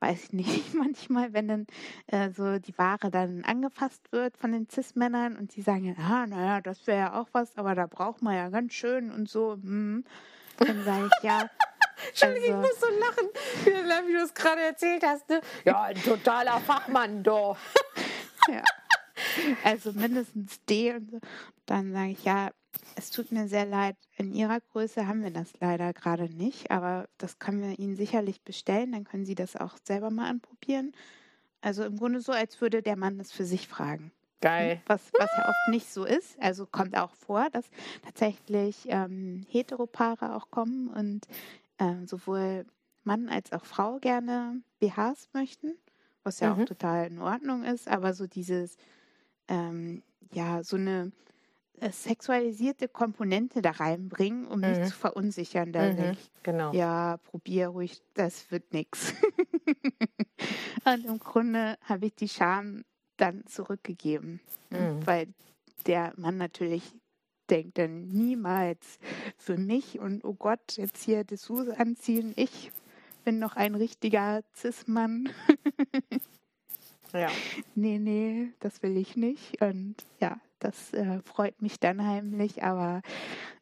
weiß 0.00 0.24
ich 0.24 0.32
nicht, 0.32 0.74
manchmal, 0.74 1.32
wenn 1.32 1.46
dann 1.48 1.66
äh, 2.08 2.30
so 2.30 2.58
die 2.58 2.76
Ware 2.76 3.10
dann 3.10 3.44
angefasst 3.44 4.10
wird 4.10 4.36
von 4.36 4.50
den 4.50 4.68
Cis-Männern 4.68 5.36
und 5.36 5.54
die 5.54 5.62
sagen, 5.62 5.96
ah, 5.96 6.26
naja, 6.26 6.60
das 6.60 6.86
wäre 6.88 6.98
ja 6.98 7.20
auch 7.20 7.28
was, 7.32 7.56
aber 7.56 7.76
da 7.76 7.86
braucht 7.86 8.20
man 8.20 8.34
ja 8.34 8.48
ganz 8.48 8.74
schön 8.74 9.12
und 9.12 9.28
so, 9.28 9.54
hm. 9.54 10.04
dann 10.58 10.84
sage 10.84 11.06
ich, 11.06 11.22
ja. 11.22 11.48
Entschuldigung, 12.08 12.56
also, 12.56 12.68
ich 12.68 12.70
muss 12.70 12.80
so 12.80 12.86
lachen, 12.98 14.08
wie 14.08 14.12
du 14.12 14.18
es 14.18 14.34
gerade 14.34 14.60
erzählt 14.60 15.04
hast. 15.06 15.28
Ne? 15.28 15.40
Ja, 15.64 15.82
ein 15.84 16.02
totaler 16.02 16.58
Fachmann, 16.60 17.22
doch. 17.22 17.56
ja. 18.48 18.62
Also 19.62 19.92
mindestens 19.92 20.62
D 20.64 20.94
und 20.94 21.12
so. 21.12 21.20
Dann 21.66 21.92
sage 21.92 22.10
ich, 22.10 22.24
ja, 22.24 22.50
es 22.96 23.10
tut 23.10 23.32
mir 23.32 23.48
sehr 23.48 23.66
leid. 23.66 23.96
In 24.16 24.32
Ihrer 24.32 24.60
Größe 24.60 25.06
haben 25.06 25.22
wir 25.22 25.30
das 25.30 25.52
leider 25.60 25.92
gerade 25.92 26.28
nicht, 26.28 26.70
aber 26.70 27.08
das 27.18 27.38
können 27.38 27.62
wir 27.62 27.78
Ihnen 27.78 27.96
sicherlich 27.96 28.42
bestellen. 28.42 28.92
Dann 28.92 29.04
können 29.04 29.24
Sie 29.26 29.34
das 29.34 29.56
auch 29.56 29.76
selber 29.82 30.10
mal 30.10 30.28
anprobieren. 30.28 30.92
Also 31.60 31.84
im 31.84 31.96
Grunde 31.98 32.20
so, 32.20 32.32
als 32.32 32.60
würde 32.60 32.82
der 32.82 32.96
Mann 32.96 33.18
es 33.20 33.32
für 33.32 33.44
sich 33.44 33.68
fragen. 33.68 34.12
Geil. 34.40 34.82
Was, 34.86 35.00
was 35.18 35.30
ja 35.36 35.48
oft 35.48 35.68
nicht 35.68 35.88
so 35.90 36.04
ist. 36.04 36.38
Also 36.40 36.66
kommt 36.66 36.96
auch 36.96 37.14
vor, 37.14 37.48
dass 37.50 37.64
tatsächlich 38.04 38.84
ähm, 38.88 39.46
Heteropaare 39.48 40.34
auch 40.36 40.50
kommen 40.50 40.88
und 40.88 41.26
ähm, 41.78 42.06
sowohl 42.06 42.66
Mann 43.04 43.28
als 43.28 43.52
auch 43.52 43.64
Frau 43.64 43.98
gerne 43.98 44.60
BHs 44.80 45.28
möchten, 45.32 45.74
was 46.22 46.40
ja 46.40 46.54
Mhm. 46.54 46.62
auch 46.62 46.64
total 46.66 47.06
in 47.06 47.18
Ordnung 47.20 47.64
ist, 47.64 47.88
aber 47.88 48.14
so 48.14 48.26
dieses, 48.26 48.76
ähm, 49.48 50.02
ja, 50.32 50.62
so 50.62 50.76
eine 50.76 51.12
sexualisierte 51.90 52.88
Komponente 52.88 53.60
da 53.62 53.72
reinbringen, 53.72 54.46
um 54.46 54.60
mich 54.60 54.78
Mhm. 54.78 54.84
zu 54.84 54.94
verunsichern. 54.94 55.72
Da 55.72 55.92
Mhm. 55.92 56.12
ich, 56.12 56.30
Genau. 56.42 56.72
ja, 56.72 57.18
probier 57.24 57.68
ruhig, 57.68 58.00
das 58.14 58.50
wird 58.50 58.72
nix. 58.72 59.12
Und 60.84 61.04
im 61.04 61.18
Grunde 61.18 61.76
habe 61.82 62.06
ich 62.06 62.14
die 62.14 62.28
Scham 62.28 62.84
dann 63.16 63.46
zurückgegeben, 63.46 64.40
Mhm. 64.70 65.06
weil 65.06 65.28
der 65.86 66.12
Mann 66.16 66.36
natürlich 66.38 66.82
denkt 67.50 67.76
dann 67.78 68.08
niemals 68.08 68.98
für 69.36 69.58
mich 69.58 69.98
und 70.00 70.24
oh 70.24 70.32
Gott, 70.32 70.76
jetzt 70.76 71.04
hier 71.04 71.24
Dessous 71.24 71.68
anziehen, 71.68 72.32
ich 72.36 72.72
bin 73.24 73.38
noch 73.38 73.54
ein 73.56 73.74
richtiger 73.74 74.42
Cis-Mann. 74.54 75.28
Ja. 77.12 77.28
nee, 77.76 77.98
nee, 78.00 78.52
das 78.58 78.82
will 78.82 78.96
ich 78.96 79.14
nicht. 79.14 79.60
Und 79.62 79.94
ja, 80.20 80.40
das 80.64 80.92
äh, 80.94 81.20
freut 81.24 81.60
mich 81.60 81.78
dann 81.78 82.06
heimlich, 82.06 82.62
aber 82.62 83.02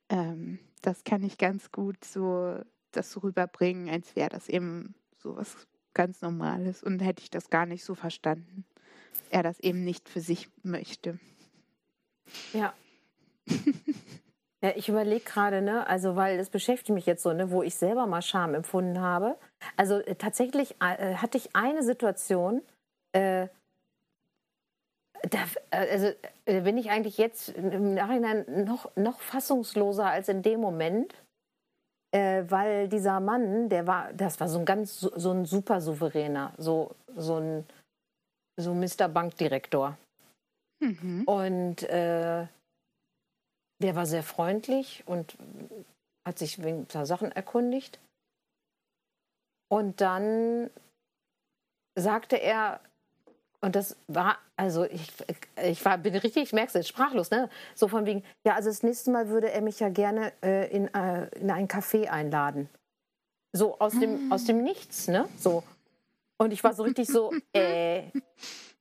ähm, 0.08 0.58
das 0.82 1.04
kann 1.04 1.22
ich 1.22 1.36
ganz 1.38 1.72
gut 1.72 2.04
so 2.04 2.60
das 2.92 3.10
so 3.10 3.20
rüberbringen, 3.20 3.88
als 3.88 4.14
wäre 4.16 4.28
das 4.28 4.48
eben 4.48 4.94
so 5.16 5.36
was 5.36 5.66
ganz 5.94 6.22
Normales. 6.22 6.82
Und 6.82 7.00
hätte 7.00 7.22
ich 7.22 7.30
das 7.30 7.50
gar 7.50 7.66
nicht 7.66 7.84
so 7.84 7.94
verstanden. 7.94 8.64
Er 9.30 9.42
das 9.42 9.58
eben 9.60 9.82
nicht 9.84 10.08
für 10.08 10.20
sich 10.20 10.48
möchte. 10.62 11.18
Ja. 12.52 12.72
Ja, 14.64 14.70
ich 14.76 14.88
überlege 14.88 15.24
gerade, 15.24 15.60
ne, 15.60 15.88
also 15.88 16.14
weil 16.14 16.38
das 16.38 16.48
beschäftigt 16.48 16.90
mich 16.90 17.04
jetzt 17.04 17.24
so, 17.24 17.32
ne, 17.32 17.50
wo 17.50 17.64
ich 17.64 17.74
selber 17.74 18.06
mal 18.06 18.22
Scham 18.22 18.54
empfunden 18.54 19.00
habe. 19.00 19.36
Also 19.76 19.96
äh, 19.96 20.14
tatsächlich 20.14 20.76
äh, 20.80 21.16
hatte 21.16 21.36
ich 21.36 21.56
eine 21.56 21.82
Situation, 21.82 22.62
äh, 23.10 23.48
da, 25.30 25.44
äh, 25.70 25.90
also 25.90 26.12
äh, 26.46 26.60
bin 26.60 26.78
ich 26.78 26.90
eigentlich 26.90 27.18
jetzt 27.18 27.50
im 27.50 27.94
Nachhinein 27.94 28.64
noch, 28.64 28.94
noch 28.96 29.20
fassungsloser 29.20 30.06
als 30.06 30.28
in 30.28 30.42
dem 30.42 30.60
Moment, 30.60 31.14
äh, 32.12 32.44
weil 32.48 32.88
dieser 32.88 33.20
Mann, 33.20 33.68
der 33.68 33.86
war, 33.86 34.12
das 34.12 34.40
war 34.40 34.48
so 34.48 34.58
ein 34.58 34.64
ganz, 34.64 35.00
so 35.00 35.30
ein 35.30 35.44
super 35.44 35.80
souveräner, 35.80 36.52
so, 36.58 36.94
so 37.16 37.36
ein, 37.36 37.66
so 38.56 38.74
Mr. 38.74 39.08
Bankdirektor. 39.08 39.96
Mhm. 40.80 41.24
Und 41.24 41.82
äh, 41.84 42.46
der 43.80 43.96
war 43.96 44.06
sehr 44.06 44.22
freundlich 44.22 45.02
und 45.06 45.36
hat 46.26 46.38
sich 46.38 46.62
wegen 46.62 46.80
ein 46.80 46.86
paar 46.86 47.06
Sachen 47.06 47.32
erkundigt. 47.32 47.98
Und 49.68 50.00
dann 50.00 50.70
sagte 51.94 52.36
er, 52.36 52.80
und 53.62 53.76
das 53.76 53.96
war, 54.08 54.38
also 54.56 54.84
ich, 54.84 55.08
ich 55.62 55.84
war, 55.84 55.96
bin 55.96 56.14
richtig, 56.16 56.42
ich 56.42 56.52
merke 56.52 56.68
es 56.68 56.74
jetzt, 56.74 56.88
sprachlos, 56.88 57.30
ne? 57.30 57.48
So 57.74 57.88
von 57.88 58.04
wegen, 58.06 58.24
ja, 58.44 58.54
also 58.54 58.68
das 58.68 58.82
nächste 58.82 59.10
Mal 59.12 59.28
würde 59.28 59.50
er 59.50 59.62
mich 59.62 59.80
ja 59.80 59.88
gerne 59.88 60.32
äh, 60.42 60.68
in, 60.70 60.92
äh, 60.92 61.28
in 61.38 61.50
ein 61.50 61.68
Café 61.68 62.08
einladen. 62.08 62.68
So 63.52 63.78
aus 63.78 63.98
dem, 63.98 64.32
aus 64.32 64.44
dem 64.44 64.62
Nichts, 64.64 65.08
ne? 65.08 65.28
So. 65.38 65.62
Und 66.38 66.52
ich 66.52 66.64
war 66.64 66.74
so 66.74 66.82
richtig 66.82 67.06
so, 67.08 67.32
äh, 67.54 68.02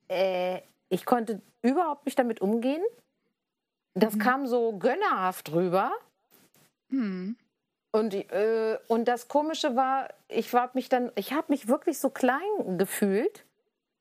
äh, 0.08 0.60
ich 0.88 1.06
konnte 1.06 1.40
überhaupt 1.62 2.04
nicht 2.04 2.18
damit 2.18 2.40
umgehen. 2.40 2.82
Das 3.94 4.14
Mhm. 4.14 4.18
kam 4.18 4.46
so 4.46 4.72
gönnerhaft 4.78 5.52
rüber. 5.52 5.92
Hm. 6.90 7.36
Und, 7.92 8.14
äh, 8.14 8.78
und 8.88 9.06
das 9.06 9.28
Komische 9.28 9.76
war, 9.76 10.08
ich 10.28 10.52
war 10.52 10.70
mich 10.74 10.88
dann, 10.88 11.12
ich 11.14 11.32
habe 11.34 11.52
mich 11.52 11.68
wirklich 11.68 11.98
so 11.98 12.08
klein 12.10 12.78
gefühlt, 12.78 13.44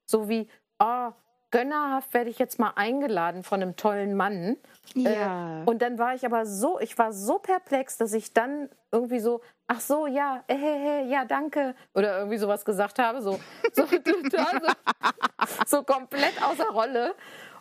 so 0.10 0.30
wie, 0.30 0.48
oh, 0.82 1.12
gönnerhaft 1.52 2.13
werde 2.13 2.30
ich 2.30 2.39
jetzt 2.39 2.60
mal 2.60 2.72
eingeladen 2.76 3.44
von 3.44 3.62
einem 3.62 3.76
tollen 3.76 4.15
Mann. 4.15 4.58
Ja. 4.96 5.62
Äh, 5.62 5.65
und 5.65 5.82
dann 5.82 5.98
war 6.00 6.15
ich 6.15 6.26
aber 6.26 6.46
so, 6.46 6.80
ich 6.80 6.98
war 6.98 7.12
so 7.13 7.39
perplex, 7.39 7.98
dass 7.98 8.13
ich 8.13 8.34
dann 8.34 8.70
irgendwie 8.91 9.20
so, 9.20 9.41
ach 9.67 9.80
so, 9.82 10.08
ja, 10.08 10.44
äh, 10.48 10.56
äh, 10.56 11.02
äh, 11.04 11.08
ja, 11.10 11.26
danke, 11.26 11.76
oder 11.94 12.17
irgendwie 12.20 12.38
sowas 12.38 12.63
gesagt 12.65 13.00
habe, 13.00 13.22
so, 13.22 13.38
so 13.74 13.84
total, 13.86 14.62
so, 14.62 15.48
so 15.67 15.84
komplett 15.84 16.41
außer 16.44 16.70
Rolle. 16.70 17.15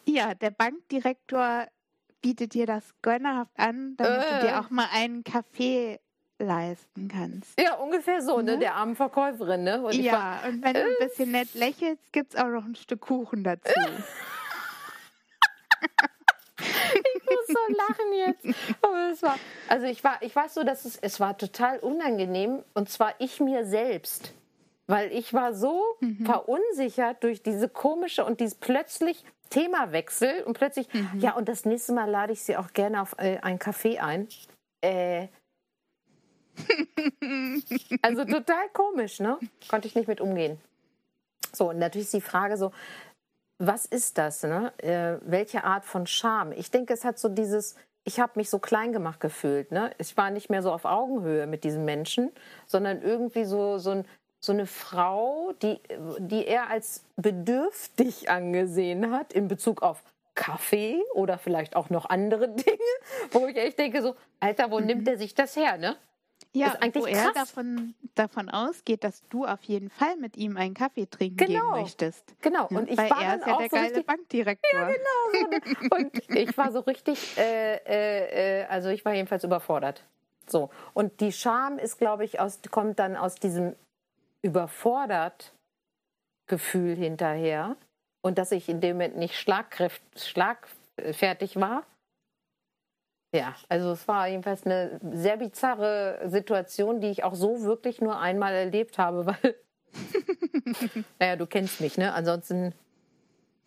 ja, 0.07 0.35
der 0.35 0.51
Bankdirektor 0.51 1.67
bietet 2.23 2.55
dir 2.55 2.67
das 2.67 2.85
gönnerhaft 3.03 3.53
an, 3.59 3.95
damit 3.97 4.23
du 4.23 4.35
Äh. 4.37 4.41
dir 4.43 4.61
auch 4.61 4.71
mal 4.71 4.87
einen 4.93 5.25
Kaffee 5.25 5.99
leisten 6.41 7.09
kannst. 7.09 7.59
Ja, 7.61 7.75
ungefähr 7.75 8.21
so, 8.23 8.39
ne, 8.39 8.53
Ne? 8.53 8.59
der 8.59 8.75
armen 8.75 8.97
Verkäuferin, 8.97 9.63
ne? 9.63 9.83
Und 9.83 9.95
ich 9.95 10.11
war, 10.11 10.43
ja, 10.43 10.49
und 10.49 10.63
wenn 10.63 10.75
du 10.75 10.81
ein 10.83 10.97
bisschen 10.99 11.31
nett 11.31 11.55
lächelst, 11.55 12.13
gibt 12.13 12.35
es 12.35 12.41
auch 12.41 12.49
noch 12.49 12.65
ein 12.65 12.75
Stück 12.75 13.01
Kuchen 13.03 13.45
dazu. 13.45 13.73
ich 16.59 17.25
muss 17.25 17.47
so 17.47 17.75
lachen 17.77 18.13
jetzt. 18.27 18.47
Aber 18.83 19.11
es 19.13 19.23
war, 19.23 19.37
also 19.69 19.87
ich 19.87 20.03
war, 20.05 20.19
ich 20.21 20.35
weiß 20.35 20.55
so, 20.55 20.63
dass 20.65 20.85
es, 20.85 20.97
es 20.97 21.21
war 21.21 21.37
total 21.39 21.79
unangenehm 21.79 22.63
und 22.75 22.89
zwar 22.89 23.15
ich 23.19 23.41
mir 23.41 23.65
selbst. 23.65 24.35
Weil 24.87 25.13
ich 25.13 25.33
war 25.33 25.55
so 25.55 25.85
verunsichert 26.25 27.23
durch 27.23 27.45
diese 27.45 27.69
komische 27.69 28.25
und 28.25 28.41
dieses 28.41 28.57
plötzlich 28.57 29.25
Themawechsel 29.51 30.43
und 30.43 30.55
plötzlich, 30.55 30.89
ja, 31.17 31.35
und 31.35 31.49
das 31.49 31.65
nächste 31.65 31.93
Mal 31.93 32.11
lade 32.11 32.33
ich 32.33 32.43
sie 32.43 32.57
auch 32.57 32.73
gerne 32.73 33.01
auf 33.01 33.15
äh, 33.19 33.39
ein 33.43 33.61
Café 33.61 33.99
ein. 33.99 34.27
Äh, 34.81 35.29
also 38.03 38.25
total 38.25 38.69
komisch, 38.73 39.21
ne? 39.21 39.39
Konnte 39.69 39.89
ich 39.89 39.95
nicht 39.95 40.09
mit 40.09 40.21
umgehen. 40.21 40.59
So, 41.53 41.71
und 41.71 41.79
natürlich 41.79 42.07
ist 42.07 42.15
die 42.15 42.21
Frage 42.21 42.57
so, 42.57 42.73
was 43.59 43.85
ist 43.85 44.19
das, 44.19 44.43
ne? 44.43 44.73
Äh, 44.79 45.19
welche 45.23 45.65
Art 45.65 45.85
von 45.85 46.07
Scham? 46.07 46.53
Ich 46.53 46.71
denke, 46.71 46.95
es 46.95 47.05
hat 47.05 47.19
so 47.19 47.29
dieses, 47.29 47.77
ich 48.05 48.19
habe 48.19 48.33
mich 48.37 48.49
so 48.49 48.59
klein 48.59 48.93
gemacht 48.93 49.21
gefühlt, 49.21 49.71
ne? 49.71 49.91
Ich 49.99 50.17
war 50.17 50.31
nicht 50.31 50.49
mehr 50.49 50.63
so 50.63 50.73
auf 50.73 50.85
Augenhöhe 50.85 51.47
mit 51.47 51.65
diesem 51.65 51.85
Menschen, 51.85 52.31
sondern 52.67 53.03
irgendwie 53.03 53.45
so, 53.45 53.79
so, 53.79 53.91
ein, 53.91 54.05
so 54.41 54.53
eine 54.53 54.67
Frau, 54.67 55.53
die, 55.63 55.79
die 56.19 56.47
er 56.47 56.71
als 56.71 57.05
bedürftig 57.17 58.31
angesehen 58.31 59.11
hat 59.11 59.33
in 59.33 59.49
Bezug 59.49 59.83
auf 59.83 60.03
Kaffee 60.35 61.03
oder 61.13 61.37
vielleicht 61.37 61.77
auch 61.77 61.91
noch 61.91 62.09
andere 62.09 62.49
Dinge, 62.55 62.79
wo 63.33 63.47
ich 63.47 63.57
echt 63.57 63.79
denke 63.79 64.01
so, 64.01 64.17
Alter, 64.41 64.71
wo 64.71 64.81
nimmt 64.81 65.07
er 65.07 65.19
sich 65.19 65.35
das 65.35 65.55
her, 65.55 65.77
ne? 65.77 65.97
Ja, 66.53 66.73
Ist 66.73 66.83
eigentlich 66.83 67.05
wo 67.05 67.07
er 67.07 67.31
krass. 67.31 67.53
davon, 67.53 67.95
davon 68.17 68.49
ausgeht, 68.49 69.05
dass 69.05 69.23
du 69.29 69.47
auf 69.47 69.63
jeden 69.63 69.89
Fall 69.89 70.17
mit 70.17 70.37
ihm 70.37 70.57
einen 70.57 70.75
Kaffee 70.75 71.07
trinken 71.07 71.37
Genau. 71.37 71.75
gehen 71.75 71.83
möchtest. 71.83 72.35
Genau, 72.43 72.67
Ja, 72.71 72.79
und 72.79 72.91
ich 72.91 72.99
Weil 72.99 73.11
war 73.11 73.23
er 73.23 73.31
dann 73.31 73.39
ist 73.41 73.47
ja 73.47 73.55
auch 73.55 73.59
der 73.61 73.69
so 73.69 73.77
geile 73.77 73.87
richtig, 73.91 74.07
Bankdirektor. 74.07 74.89
Und 75.97 76.29
ich 76.37 76.59
war 76.59 76.73
so 76.73 76.81
richtig, 76.81 77.37
äh, 77.39 77.77
äh, 77.77 78.63
äh, 78.63 78.65
also 78.67 78.89
ich 78.89 79.05
war 79.05 79.15
jedenfalls 79.15 79.45
überfordert. 79.45 80.03
So. 80.49 80.71
Und 80.93 81.21
die 81.21 81.31
Scham 81.33 81.79
ist, 81.79 81.99
glaube 81.99 82.25
ich, 82.25 82.41
aus, 82.41 82.59
kommt 82.71 82.99
dann 82.99 83.17
aus 83.17 83.37
diesem 83.37 83.77
überfordert 84.43 85.53
Gefühl 86.49 86.97
hinterher. 86.97 87.77
Und 88.23 88.39
dass 88.39 88.51
ich 88.51 88.69
in 88.69 88.81
dem 88.81 88.97
Moment 88.97 89.17
nicht 89.17 89.37
schlagfertig 89.39 91.57
war. 91.57 91.85
Ja, 93.33 93.55
also 93.69 93.93
es 93.93 94.09
war 94.09 94.27
jedenfalls 94.29 94.67
eine 94.67 95.01
sehr 95.13 95.37
bizarre 95.37 96.21
Situation, 96.27 97.01
die 97.01 97.09
ich 97.09 97.23
auch 97.23 97.35
so 97.35 97.63
wirklich 97.63 98.01
nur 98.01 98.19
einmal 98.19 98.53
erlebt 98.55 98.99
habe, 98.99 99.27
weil, 99.43 99.55
naja, 101.19 101.37
du 101.37 101.47
kennst 101.47 101.81
mich, 101.81 101.97
ne? 101.97 102.13
Ansonsten 102.13 102.75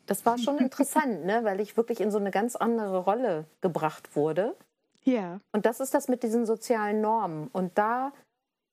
das 0.05 0.25
war 0.25 0.37
schon 0.37 0.57
interessant, 0.57 1.25
ne? 1.25 1.43
weil 1.43 1.59
ich 1.61 1.77
wirklich 1.77 2.01
in 2.01 2.11
so 2.11 2.17
eine 2.17 2.31
ganz 2.31 2.55
andere 2.55 2.99
Rolle 2.99 3.45
gebracht 3.61 4.15
wurde. 4.15 4.55
Ja. 5.03 5.39
Und 5.51 5.65
das 5.65 5.79
ist 5.79 5.93
das 5.93 6.07
mit 6.07 6.23
diesen 6.23 6.45
sozialen 6.45 7.01
Normen. 7.01 7.47
Und 7.53 7.77
da, 7.77 8.11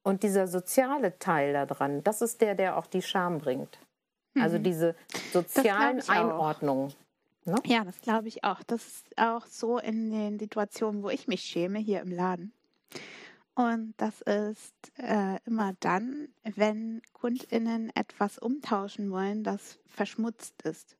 und 0.02 0.22
dieser 0.22 0.48
soziale 0.48 1.18
Teil 1.18 1.52
da 1.52 1.66
dran, 1.66 2.02
das 2.02 2.20
ist 2.22 2.40
der, 2.40 2.54
der 2.54 2.76
auch 2.76 2.86
die 2.86 3.02
Scham 3.02 3.38
bringt. 3.38 3.78
Also 4.40 4.58
Mhm. 4.58 4.62
diese 4.62 4.94
sozialen 5.32 5.98
ich 5.98 6.10
auch. 6.10 6.60
Einordnungen. 7.46 7.78
Ja, 7.78 7.84
das 7.84 8.00
glaube 8.00 8.28
ich 8.28 8.44
auch. 8.44 8.62
Das 8.62 8.86
ist 8.86 9.18
auch 9.18 9.46
so 9.46 9.78
in 9.78 10.10
den 10.10 10.38
Situationen, 10.38 11.02
wo 11.02 11.10
ich 11.10 11.28
mich 11.28 11.42
schäme, 11.42 11.78
hier 11.78 12.00
im 12.00 12.10
Laden. 12.10 12.52
Und 13.54 13.94
das 13.98 14.20
ist 14.22 14.74
äh, 14.96 15.38
immer 15.44 15.74
dann, 15.80 16.28
wenn 16.44 17.02
KundInnen 17.12 17.90
etwas 17.94 18.38
umtauschen 18.38 19.10
wollen, 19.10 19.44
das 19.44 19.78
verschmutzt 19.86 20.62
ist. 20.62 20.96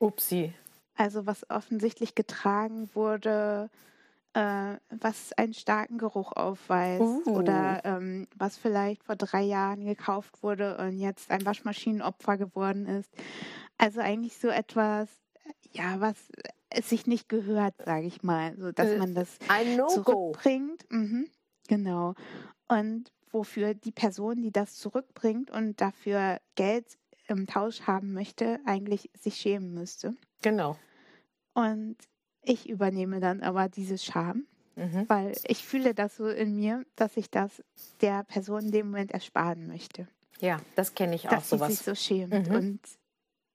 Upsi. 0.00 0.52
Also 0.96 1.26
was 1.26 1.48
offensichtlich 1.48 2.14
getragen 2.14 2.90
wurde, 2.94 3.70
äh, 4.34 4.76
was 4.90 5.32
einen 5.34 5.54
starken 5.54 5.98
Geruch 5.98 6.32
aufweist 6.32 7.02
Uh. 7.02 7.38
oder 7.38 7.82
ähm, 7.84 8.26
was 8.36 8.56
vielleicht 8.56 9.04
vor 9.04 9.16
drei 9.16 9.42
Jahren 9.42 9.84
gekauft 9.84 10.42
wurde 10.42 10.78
und 10.78 10.98
jetzt 10.98 11.30
ein 11.30 11.44
Waschmaschinenopfer 11.44 12.36
geworden 12.36 12.86
ist. 12.86 13.12
Also 13.78 14.00
eigentlich 14.00 14.38
so 14.38 14.48
etwas, 14.48 15.08
ja, 15.72 16.00
was 16.00 16.16
es 16.70 16.88
sich 16.88 17.06
nicht 17.06 17.28
gehört, 17.28 17.74
sage 17.84 18.06
ich 18.06 18.22
mal, 18.22 18.56
so 18.58 18.72
dass 18.72 18.88
Äh, 18.88 18.98
man 18.98 19.14
das 19.14 19.28
Ein 19.48 19.76
No-Go. 19.76 20.32
zurückbringt. 20.32 20.84
Mhm, 20.90 21.28
genau. 21.68 22.14
Und 22.68 23.12
wofür 23.30 23.74
die 23.74 23.92
Person, 23.92 24.42
die 24.42 24.52
das 24.52 24.76
zurückbringt 24.76 25.50
und 25.50 25.80
dafür 25.80 26.40
Geld 26.54 26.98
im 27.28 27.46
Tausch 27.46 27.82
haben 27.82 28.12
möchte, 28.12 28.60
eigentlich 28.66 29.10
sich 29.18 29.36
schämen 29.36 29.72
müsste. 29.74 30.14
Genau. 30.42 30.76
Und 31.54 31.96
ich 32.42 32.68
übernehme 32.68 33.20
dann 33.20 33.42
aber 33.42 33.68
diese 33.68 33.98
Scham, 33.98 34.46
Mhm. 34.74 35.06
weil 35.08 35.36
ich 35.48 35.64
fühle 35.64 35.94
das 35.94 36.16
so 36.16 36.28
in 36.28 36.56
mir, 36.56 36.84
dass 36.96 37.16
ich 37.18 37.30
das 37.30 37.62
der 38.00 38.24
Person 38.24 38.64
in 38.66 38.70
dem 38.72 38.86
Moment 38.90 39.12
ersparen 39.12 39.66
möchte. 39.66 40.08
Ja, 40.40 40.60
das 40.76 40.94
kenne 40.94 41.14
ich 41.14 41.26
auch 41.28 41.32
Dass 41.34 41.50
sie 41.50 41.58
sich 41.58 41.78
sowas. 41.78 41.84
so 41.84 41.94
schämt. 41.94 42.48
Mhm. 42.48 42.54
Und 42.54 42.80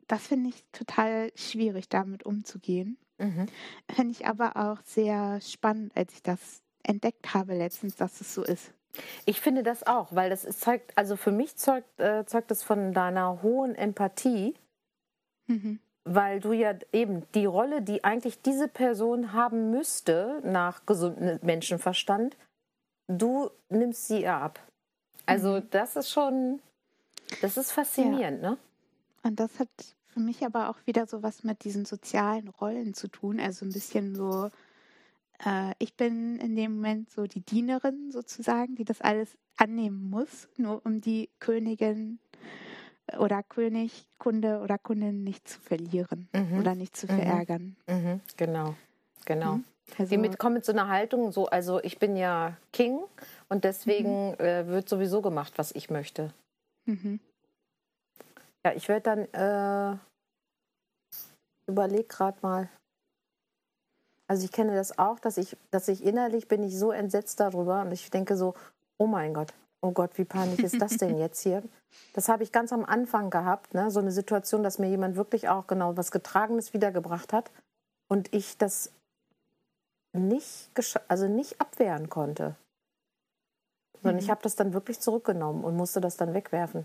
das 0.08 0.28
finde 0.28 0.50
ich 0.50 0.64
total 0.72 1.32
schwierig, 1.36 1.90
damit 1.90 2.26
umzugehen. 2.26 2.98
Mhm. 3.18 3.48
Finde 3.94 4.12
ich 4.12 4.26
aber 4.26 4.56
auch 4.56 4.82
sehr 4.84 5.42
spannend, 5.42 5.92
als 5.96 6.14
ich 6.14 6.24
das 6.24 6.62
entdeckt 6.84 7.34
habe 7.34 7.56
letztens, 7.56 7.96
dass 7.96 8.22
es 8.22 8.34
so 8.34 8.44
ist. 8.44 8.72
Ich 9.26 9.42
finde 9.42 9.64
das 9.64 9.86
auch, 9.86 10.14
weil 10.16 10.30
das 10.30 10.44
zeugt, 10.60 10.98
also 10.98 11.16
für 11.16 11.32
mich 11.32 11.56
zeugt, 11.58 12.00
äh, 12.00 12.26
zeugt 12.26 12.52
es 12.52 12.64
von 12.64 12.94
deiner 12.94 13.42
hohen 13.42 13.76
Empathie, 13.76 14.56
Mhm. 15.48 15.80
weil 16.04 16.40
du 16.40 16.54
ja 16.54 16.74
eben 16.92 17.24
die 17.34 17.46
Rolle, 17.46 17.82
die 17.82 18.04
eigentlich 18.04 18.42
diese 18.42 18.68
Person 18.68 19.34
haben 19.34 19.72
müsste, 19.72 20.42
nach 20.44 20.86
gesundem 20.86 21.40
Menschenverstand, 21.42 22.38
du 23.08 23.50
nimmst 23.70 24.08
sie 24.08 24.22
ihr 24.22 24.34
ab. 24.34 24.60
Also 25.26 25.60
das 25.60 25.96
ist 25.96 26.10
schon, 26.10 26.62
das 27.42 27.58
ist 27.58 27.72
faszinierend, 27.72 28.42
ne? 28.42 28.58
Und 29.24 29.40
das 29.40 29.60
hat 29.60 29.70
für 30.18 30.24
mich 30.24 30.44
aber 30.44 30.70
auch 30.70 30.78
wieder 30.86 31.06
so 31.06 31.22
was 31.22 31.44
mit 31.44 31.64
diesen 31.64 31.86
sozialen 31.86 32.48
Rollen 32.48 32.96
zu 32.96 33.08
tun. 33.08 33.40
Also 33.40 33.66
ein 33.66 33.72
bisschen 33.72 34.16
so, 34.16 34.50
äh, 35.46 35.74
ich 35.78 35.94
bin 35.96 36.40
in 36.40 36.56
dem 36.56 36.76
Moment 36.76 37.12
so 37.12 37.28
die 37.28 37.42
Dienerin 37.42 38.12
sozusagen, 38.12 38.76
die 38.76 38.84
das 38.84 39.02
alles 39.02 39.38
annehmen 39.58 40.10
muss, 40.10 40.48
nur 40.58 40.84
um 40.86 41.02
die 41.02 41.30
Königin 41.40 42.18
oder 43.20 43.44
König, 43.44 44.08
Kunde 44.18 44.60
oder 44.62 44.80
Kundin 44.80 45.24
nicht 45.24 45.48
zu 45.48 45.60
verlieren 45.62 46.30
Mhm. 46.34 46.60
oder 46.60 46.74
nicht 46.74 46.98
zu 46.98 47.06
Mhm. 47.06 47.10
verärgern. 47.16 47.76
Mhm, 47.88 48.22
genau, 48.38 48.76
genau. 49.26 49.54
Mhm. 49.54 49.64
Also, 50.00 50.16
Die 50.16 50.18
mit, 50.18 50.40
kommen 50.40 50.56
mit 50.56 50.66
so 50.66 50.72
einer 50.72 50.88
Haltung, 50.88 51.32
so, 51.32 51.46
also 51.46 51.80
ich 51.84 52.00
bin 52.00 52.18
ja 52.18 52.58
King 52.74 53.00
und 53.50 53.64
deswegen 53.66 54.34
äh, 54.40 54.66
wird 54.68 54.90
sowieso 54.90 55.22
gemacht, 55.22 55.54
was 55.58 55.72
ich 55.74 55.90
möchte. 55.92 56.34
mhm. 56.86 57.20
Ja, 58.68 58.74
ich 58.74 58.90
werde 58.90 59.02
dann, 59.02 59.20
äh, 59.34 59.98
überleg 61.68 62.10
gerade 62.10 62.38
mal. 62.42 62.70
Also 64.30 64.44
ich 64.44 64.52
kenne 64.52 64.76
das 64.76 65.00
auch, 65.00 65.20
dass 65.20 65.38
ich, 65.38 65.56
dass 65.72 65.88
ich 65.88 66.04
innerlich 66.04 66.50
bin 66.50 66.64
ich 66.64 66.78
so 66.78 66.92
entsetzt 66.92 67.40
darüber 67.40 67.84
und 67.84 67.94
ich 67.94 68.10
denke 68.10 68.36
so, 68.36 68.56
oh 68.98 69.08
mein 69.08 69.34
Gott, 69.34 69.54
oh 69.80 69.92
Gott, 69.92 70.18
wie 70.18 70.26
peinlich 70.26 70.60
ist 70.60 70.82
das 70.82 70.98
denn 70.98 71.18
jetzt 71.18 71.40
hier? 71.44 71.64
Das 72.12 72.28
habe 72.28 72.44
ich 72.44 72.52
ganz 72.52 72.74
am 72.74 72.84
Anfang 72.84 73.30
gehabt, 73.30 73.74
ne? 73.74 73.90
so 73.90 74.02
eine 74.02 74.12
Situation, 74.12 74.64
dass 74.64 74.80
mir 74.80 74.90
jemand 74.90 75.16
wirklich 75.16 75.48
auch 75.48 75.66
genau 75.68 75.96
was 75.96 76.12
Getragenes 76.12 76.74
wiedergebracht 76.74 77.32
hat 77.32 77.50
und 78.10 78.36
ich 78.36 78.58
das 78.58 78.92
nicht, 80.12 80.72
also 81.08 81.30
nicht 81.30 81.62
abwehren 81.62 82.10
konnte. 82.10 82.58
Sondern 83.94 84.16
Mhm. 84.16 84.24
ich 84.24 84.30
habe 84.30 84.42
das 84.44 84.58
dann 84.58 84.74
wirklich 84.74 85.00
zurückgenommen 85.00 85.64
und 85.64 85.78
musste 85.78 86.02
das 86.02 86.18
dann 86.18 86.34
wegwerfen. 86.34 86.84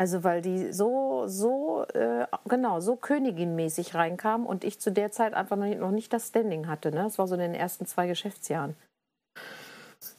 Also 0.00 0.24
weil 0.24 0.40
die 0.40 0.72
so, 0.72 1.26
so, 1.26 1.84
äh, 1.92 2.26
genau, 2.48 2.80
so 2.80 2.96
königinmäßig 2.96 3.94
reinkam 3.94 4.46
und 4.46 4.64
ich 4.64 4.80
zu 4.80 4.90
der 4.90 5.12
Zeit 5.12 5.34
einfach 5.34 5.56
noch 5.58 5.66
nicht, 5.66 5.78
noch 5.78 5.90
nicht 5.90 6.10
das 6.10 6.28
Standing 6.28 6.68
hatte. 6.68 6.90
Ne? 6.90 7.02
Das 7.02 7.18
war 7.18 7.28
so 7.28 7.34
in 7.34 7.40
den 7.40 7.52
ersten 7.52 7.84
zwei 7.84 8.06
Geschäftsjahren. 8.06 8.76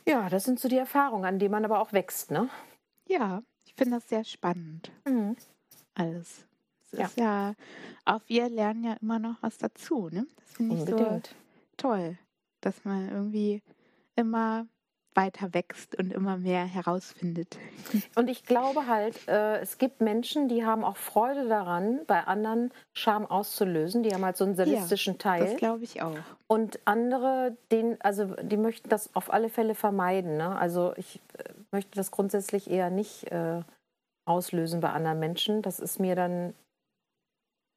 Ja, 0.07 0.29
das 0.29 0.43
sind 0.43 0.59
so 0.59 0.67
die 0.69 0.77
Erfahrungen, 0.77 1.25
an 1.25 1.39
denen 1.39 1.49
man 1.51 1.65
aber 1.65 1.79
auch 1.79 1.93
wächst, 1.93 2.29
ne? 2.29 2.47
Ja, 3.09 3.41
ich 3.65 3.73
finde 3.73 3.95
das 3.95 4.07
sehr 4.07 4.23
spannend. 4.23 4.91
Alles. 5.95 6.45
Es 6.91 6.99
Ja. 6.99 7.05
ist 7.07 7.17
ja, 7.17 7.53
auch 8.05 8.21
wir 8.27 8.49
lernen 8.49 8.83
ja 8.83 8.93
immer 9.01 9.17
noch 9.17 9.41
was 9.41 9.57
dazu, 9.57 10.09
ne? 10.11 10.27
Das 10.35 10.51
finde 10.57 10.75
ich 10.75 10.85
so 10.87 11.21
toll, 11.77 12.19
dass 12.61 12.85
man 12.85 13.09
irgendwie 13.09 13.63
immer 14.15 14.67
weiter 15.13 15.53
wächst 15.53 15.95
und 15.97 16.13
immer 16.13 16.37
mehr 16.37 16.63
herausfindet. 16.65 17.57
Und 18.15 18.29
ich 18.29 18.43
glaube 18.45 18.87
halt, 18.87 19.27
äh, 19.27 19.59
es 19.59 19.77
gibt 19.77 19.99
Menschen, 19.99 20.47
die 20.47 20.65
haben 20.65 20.83
auch 20.85 20.95
Freude 20.95 21.47
daran, 21.49 21.99
bei 22.07 22.23
anderen 22.25 22.71
Scham 22.93 23.25
auszulösen. 23.25 24.03
Die 24.03 24.13
haben 24.13 24.23
halt 24.23 24.37
so 24.37 24.45
einen 24.45 24.55
sadistischen 24.55 25.15
Das 25.17 25.23
Teil. 25.23 25.55
glaube 25.57 25.83
ich 25.83 26.01
auch. 26.01 26.15
Und 26.47 26.79
andere, 26.85 27.57
den, 27.71 27.99
also 28.01 28.35
die 28.41 28.57
möchten 28.57 28.87
das 28.89 29.13
auf 29.15 29.33
alle 29.33 29.49
Fälle 29.49 29.75
vermeiden. 29.75 30.37
Ne? 30.37 30.55
Also 30.57 30.93
ich 30.95 31.19
äh, 31.37 31.43
möchte 31.71 31.95
das 31.95 32.11
grundsätzlich 32.11 32.69
eher 32.69 32.89
nicht 32.89 33.29
äh, 33.31 33.61
auslösen 34.25 34.79
bei 34.79 34.91
anderen 34.91 35.19
Menschen. 35.19 35.61
Das 35.61 35.79
ist 35.79 35.99
mir 35.99 36.15
dann 36.15 36.53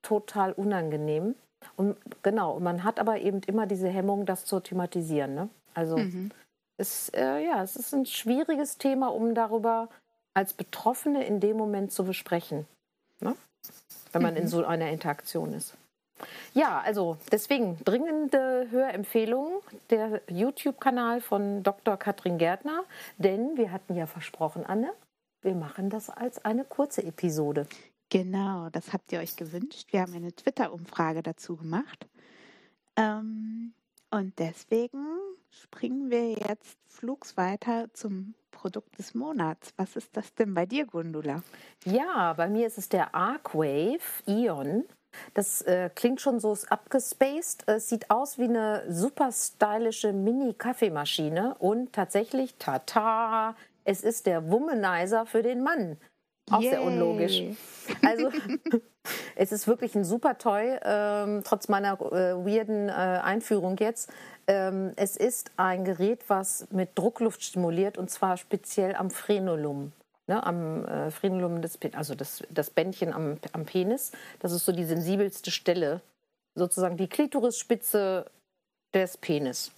total 0.02 0.52
unangenehm. 0.52 1.34
Und 1.76 1.96
genau, 2.22 2.60
man 2.60 2.84
hat 2.84 3.00
aber 3.00 3.18
eben 3.20 3.40
immer 3.46 3.66
diese 3.66 3.88
Hemmung, 3.88 4.26
das 4.26 4.44
zu 4.44 4.60
thematisieren. 4.60 5.34
Ne? 5.34 5.48
Also 5.72 5.96
Mhm. 5.98 6.30
Es, 6.76 7.08
äh, 7.10 7.44
ja, 7.44 7.62
es 7.62 7.76
ist 7.76 7.92
ein 7.94 8.06
schwieriges 8.06 8.78
Thema, 8.78 9.08
um 9.08 9.34
darüber 9.34 9.88
als 10.34 10.52
Betroffene 10.52 11.24
in 11.24 11.40
dem 11.40 11.56
Moment 11.56 11.92
zu 11.92 12.04
besprechen. 12.04 12.66
Ne? 13.20 13.36
Wenn 14.12 14.22
man 14.22 14.36
in 14.36 14.44
Mhm. 14.44 14.48
so 14.48 14.64
einer 14.64 14.90
Interaktion 14.90 15.52
ist. 15.52 15.74
Ja, 16.54 16.80
also 16.80 17.16
deswegen 17.32 17.78
dringende 17.84 18.68
Hörempfehlung 18.70 19.62
der 19.90 20.20
YouTube-Kanal 20.28 21.20
von 21.20 21.62
Dr. 21.62 21.96
Katrin 21.96 22.38
Gärtner, 22.38 22.84
denn 23.18 23.56
wir 23.56 23.72
hatten 23.72 23.94
ja 23.96 24.06
versprochen, 24.06 24.64
Anne, 24.64 24.92
wir 25.42 25.54
machen 25.54 25.90
das 25.90 26.10
als 26.10 26.44
eine 26.44 26.64
kurze 26.64 27.02
Episode. 27.04 27.66
Genau, 28.10 28.68
das 28.70 28.92
habt 28.92 29.12
ihr 29.12 29.18
euch 29.18 29.34
gewünscht. 29.36 29.92
Wir 29.92 30.02
haben 30.02 30.14
eine 30.14 30.32
Twitter-Umfrage 30.32 31.22
dazu 31.22 31.56
gemacht. 31.56 32.06
Ähm, 32.96 33.72
und 34.14 34.38
deswegen 34.38 35.04
springen 35.50 36.08
wir 36.08 36.30
jetzt 36.30 36.78
flugs 36.86 37.36
weiter 37.36 37.88
zum 37.94 38.34
Produkt 38.52 38.96
des 38.98 39.14
Monats. 39.14 39.72
Was 39.76 39.96
ist 39.96 40.16
das 40.16 40.32
denn 40.34 40.54
bei 40.54 40.66
dir, 40.66 40.86
Gundula? 40.86 41.42
Ja, 41.84 42.32
bei 42.34 42.48
mir 42.48 42.68
ist 42.68 42.78
es 42.78 42.88
der 42.88 43.12
Arcwave 43.12 43.98
Ion. 44.26 44.84
Das 45.34 45.62
äh, 45.62 45.90
klingt 45.92 46.20
schon 46.20 46.38
so 46.38 46.56
abgespaced. 46.68 47.64
Es 47.66 47.88
sieht 47.88 48.08
aus 48.10 48.38
wie 48.38 48.44
eine 48.44 48.84
super 48.88 49.32
stylische 49.32 50.12
Mini-Kaffeemaschine 50.12 51.56
und 51.58 51.92
tatsächlich, 51.92 52.54
tata, 52.58 53.56
es 53.84 54.02
ist 54.02 54.26
der 54.26 54.48
Womanizer 54.48 55.26
für 55.26 55.42
den 55.42 55.62
Mann. 55.62 55.98
Auch 56.50 56.60
sehr 56.60 56.80
Yay. 56.80 56.86
unlogisch. 56.86 57.42
Also 58.02 58.30
es 59.36 59.52
ist 59.52 59.66
wirklich 59.66 59.94
ein 59.94 60.04
super 60.04 60.36
Toy, 60.38 60.78
ähm, 60.82 61.42
trotz 61.44 61.68
meiner 61.68 61.94
äh, 62.00 62.34
weirden 62.34 62.88
äh, 62.88 62.92
Einführung 62.92 63.76
jetzt. 63.78 64.12
Ähm, 64.46 64.92
es 64.96 65.16
ist 65.16 65.52
ein 65.56 65.84
Gerät, 65.84 66.24
was 66.28 66.68
mit 66.70 66.90
Druckluft 66.94 67.42
stimuliert 67.42 67.96
und 67.96 68.10
zwar 68.10 68.36
speziell 68.36 68.94
am 68.94 69.10
Frenulum. 69.10 69.92
Ne, 70.26 70.42
am 70.42 70.86
äh, 70.86 71.10
Frenulum 71.10 71.60
des 71.60 71.78
also 71.92 72.14
das, 72.14 72.42
das 72.48 72.70
Bändchen 72.70 73.12
am, 73.12 73.36
am 73.52 73.66
Penis. 73.66 74.10
Das 74.38 74.52
ist 74.52 74.64
so 74.64 74.72
die 74.72 74.84
sensibelste 74.84 75.50
Stelle, 75.50 76.00
sozusagen 76.54 76.96
die 76.96 77.08
Klitorisspitze 77.08 78.24
des 78.94 79.18
Penis. 79.18 79.70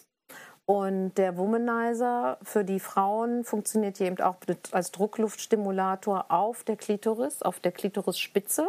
Und 0.69 1.15
der 1.15 1.37
Womanizer 1.39 2.39
für 2.43 2.65
die 2.65 2.81
Frauen 2.81 3.45
funktioniert 3.45 4.01
eben 4.01 4.21
auch 4.21 4.37
als 4.73 4.91
Druckluftstimulator 4.91 6.27
auf 6.29 6.65
der 6.65 6.77
Klitoris, 6.77 7.43
auf 7.43 7.61
der 7.61 7.71
Klitorisspitze 7.71 8.69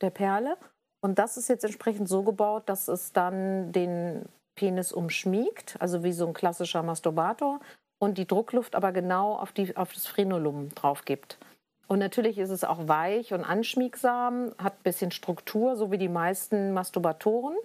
der 0.00 0.10
Perle. 0.10 0.56
Und 1.02 1.18
das 1.18 1.36
ist 1.36 1.48
jetzt 1.48 1.64
entsprechend 1.64 2.08
so 2.08 2.22
gebaut, 2.22 2.62
dass 2.66 2.86
es 2.88 3.12
dann 3.12 3.72
den 3.72 4.26
Penis 4.54 4.92
umschmiegt, 4.92 5.76
also 5.80 6.04
wie 6.04 6.12
so 6.12 6.26
ein 6.26 6.34
klassischer 6.34 6.82
Masturbator, 6.82 7.60
und 8.00 8.16
die 8.16 8.26
Druckluft 8.26 8.76
aber 8.76 8.92
genau 8.92 9.34
auf, 9.34 9.52
die, 9.52 9.76
auf 9.76 9.92
das 9.92 10.06
Frenulum 10.06 10.74
drauf 10.74 11.04
gibt. 11.04 11.38
Und 11.88 11.98
natürlich 11.98 12.38
ist 12.38 12.50
es 12.50 12.64
auch 12.64 12.88
weich 12.88 13.34
und 13.34 13.44
anschmiegsam, 13.44 14.52
hat 14.58 14.74
ein 14.74 14.82
bisschen 14.82 15.10
Struktur, 15.10 15.76
so 15.76 15.90
wie 15.90 15.98
die 15.98 16.08
meisten 16.08 16.72
Masturbatoren. 16.72 17.56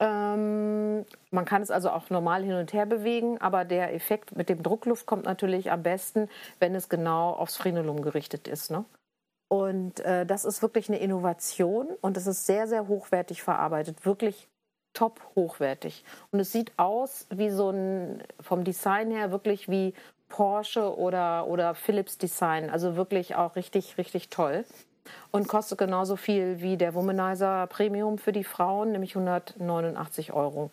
Ähm, 0.00 1.04
man 1.30 1.44
kann 1.44 1.62
es 1.62 1.70
also 1.70 1.90
auch 1.90 2.08
normal 2.10 2.42
hin 2.44 2.54
und 2.54 2.72
her 2.72 2.86
bewegen, 2.86 3.40
aber 3.40 3.64
der 3.64 3.94
Effekt 3.94 4.36
mit 4.36 4.48
dem 4.48 4.62
Druckluft 4.62 5.06
kommt 5.06 5.24
natürlich 5.24 5.72
am 5.72 5.82
besten, 5.82 6.28
wenn 6.60 6.74
es 6.74 6.88
genau 6.88 7.30
aufs 7.32 7.56
Frenulum 7.56 8.02
gerichtet 8.02 8.46
ist. 8.46 8.70
Ne? 8.70 8.84
Und 9.48 10.00
äh, 10.00 10.26
das 10.26 10.44
ist 10.44 10.62
wirklich 10.62 10.88
eine 10.88 10.98
Innovation 10.98 11.88
und 12.00 12.16
es 12.16 12.26
ist 12.26 12.46
sehr, 12.46 12.68
sehr 12.68 12.86
hochwertig 12.86 13.42
verarbeitet. 13.42 14.04
Wirklich 14.04 14.48
top 14.92 15.20
hochwertig. 15.34 16.04
Und 16.30 16.40
es 16.40 16.52
sieht 16.52 16.72
aus 16.76 17.26
wie 17.30 17.50
so 17.50 17.70
ein, 17.70 18.22
vom 18.40 18.64
Design 18.64 19.10
her 19.10 19.30
wirklich 19.30 19.68
wie 19.68 19.94
Porsche 20.28 20.96
oder, 20.96 21.46
oder 21.46 21.74
Philips 21.74 22.18
Design. 22.18 22.68
Also 22.70 22.96
wirklich 22.96 23.36
auch 23.36 23.56
richtig, 23.56 23.96
richtig 23.96 24.28
toll. 24.28 24.64
Und 25.30 25.48
kostet 25.48 25.78
genauso 25.78 26.16
viel 26.16 26.60
wie 26.60 26.76
der 26.76 26.94
Womanizer 26.94 27.66
Premium 27.66 28.18
für 28.18 28.32
die 28.32 28.44
Frauen, 28.44 28.92
nämlich 28.92 29.16
189 29.16 30.32
Euro. 30.32 30.70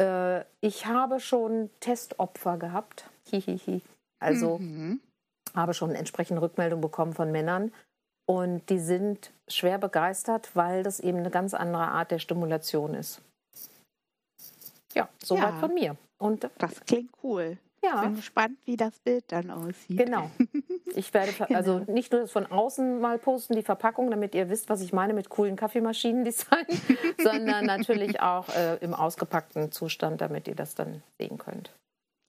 Äh, 0.00 0.40
ich 0.60 0.86
habe 0.86 1.20
schon 1.20 1.70
Testopfer 1.80 2.56
gehabt. 2.56 3.08
Hihihi. 3.30 3.82
Also 4.20 4.58
mhm. 4.58 5.00
habe 5.54 5.74
schon 5.74 5.94
entsprechende 5.94 6.42
Rückmeldungen 6.42 6.82
bekommen 6.82 7.14
von 7.14 7.30
Männern. 7.32 7.72
Und 8.26 8.68
die 8.70 8.78
sind 8.78 9.30
schwer 9.48 9.78
begeistert, 9.78 10.56
weil 10.56 10.82
das 10.82 11.00
eben 11.00 11.18
eine 11.18 11.30
ganz 11.30 11.52
andere 11.52 11.88
Art 11.88 12.10
der 12.10 12.18
Stimulation 12.18 12.94
ist. 12.94 13.20
Ja, 14.94 15.08
soweit 15.22 15.54
ja, 15.54 15.60
von 15.60 15.74
mir. 15.74 15.96
Und 16.18 16.48
das 16.58 16.80
klingt 16.86 17.10
cool. 17.22 17.58
Ja. 17.84 18.02
Bin 18.02 18.16
gespannt, 18.16 18.58
wie 18.64 18.76
das 18.76 18.98
Bild 19.00 19.24
dann 19.28 19.50
aussieht. 19.50 19.98
Genau. 19.98 20.30
Ich 20.96 21.12
werde 21.12 21.32
also 21.56 21.80
genau. 21.80 21.92
nicht 21.92 22.12
nur 22.12 22.20
das 22.20 22.30
von 22.30 22.46
außen 22.46 23.00
mal 23.00 23.18
posten, 23.18 23.56
die 23.56 23.64
Verpackung, 23.64 24.12
damit 24.12 24.32
ihr 24.36 24.48
wisst, 24.48 24.68
was 24.68 24.80
ich 24.80 24.92
meine 24.92 25.12
mit 25.12 25.28
coolen 25.28 25.56
Kaffeemaschinen-Design, 25.56 26.66
sondern 27.20 27.66
natürlich 27.66 28.20
auch 28.20 28.48
äh, 28.50 28.76
im 28.76 28.94
ausgepackten 28.94 29.72
Zustand, 29.72 30.20
damit 30.20 30.46
ihr 30.46 30.54
das 30.54 30.76
dann 30.76 31.02
sehen 31.18 31.36
könnt. 31.36 31.72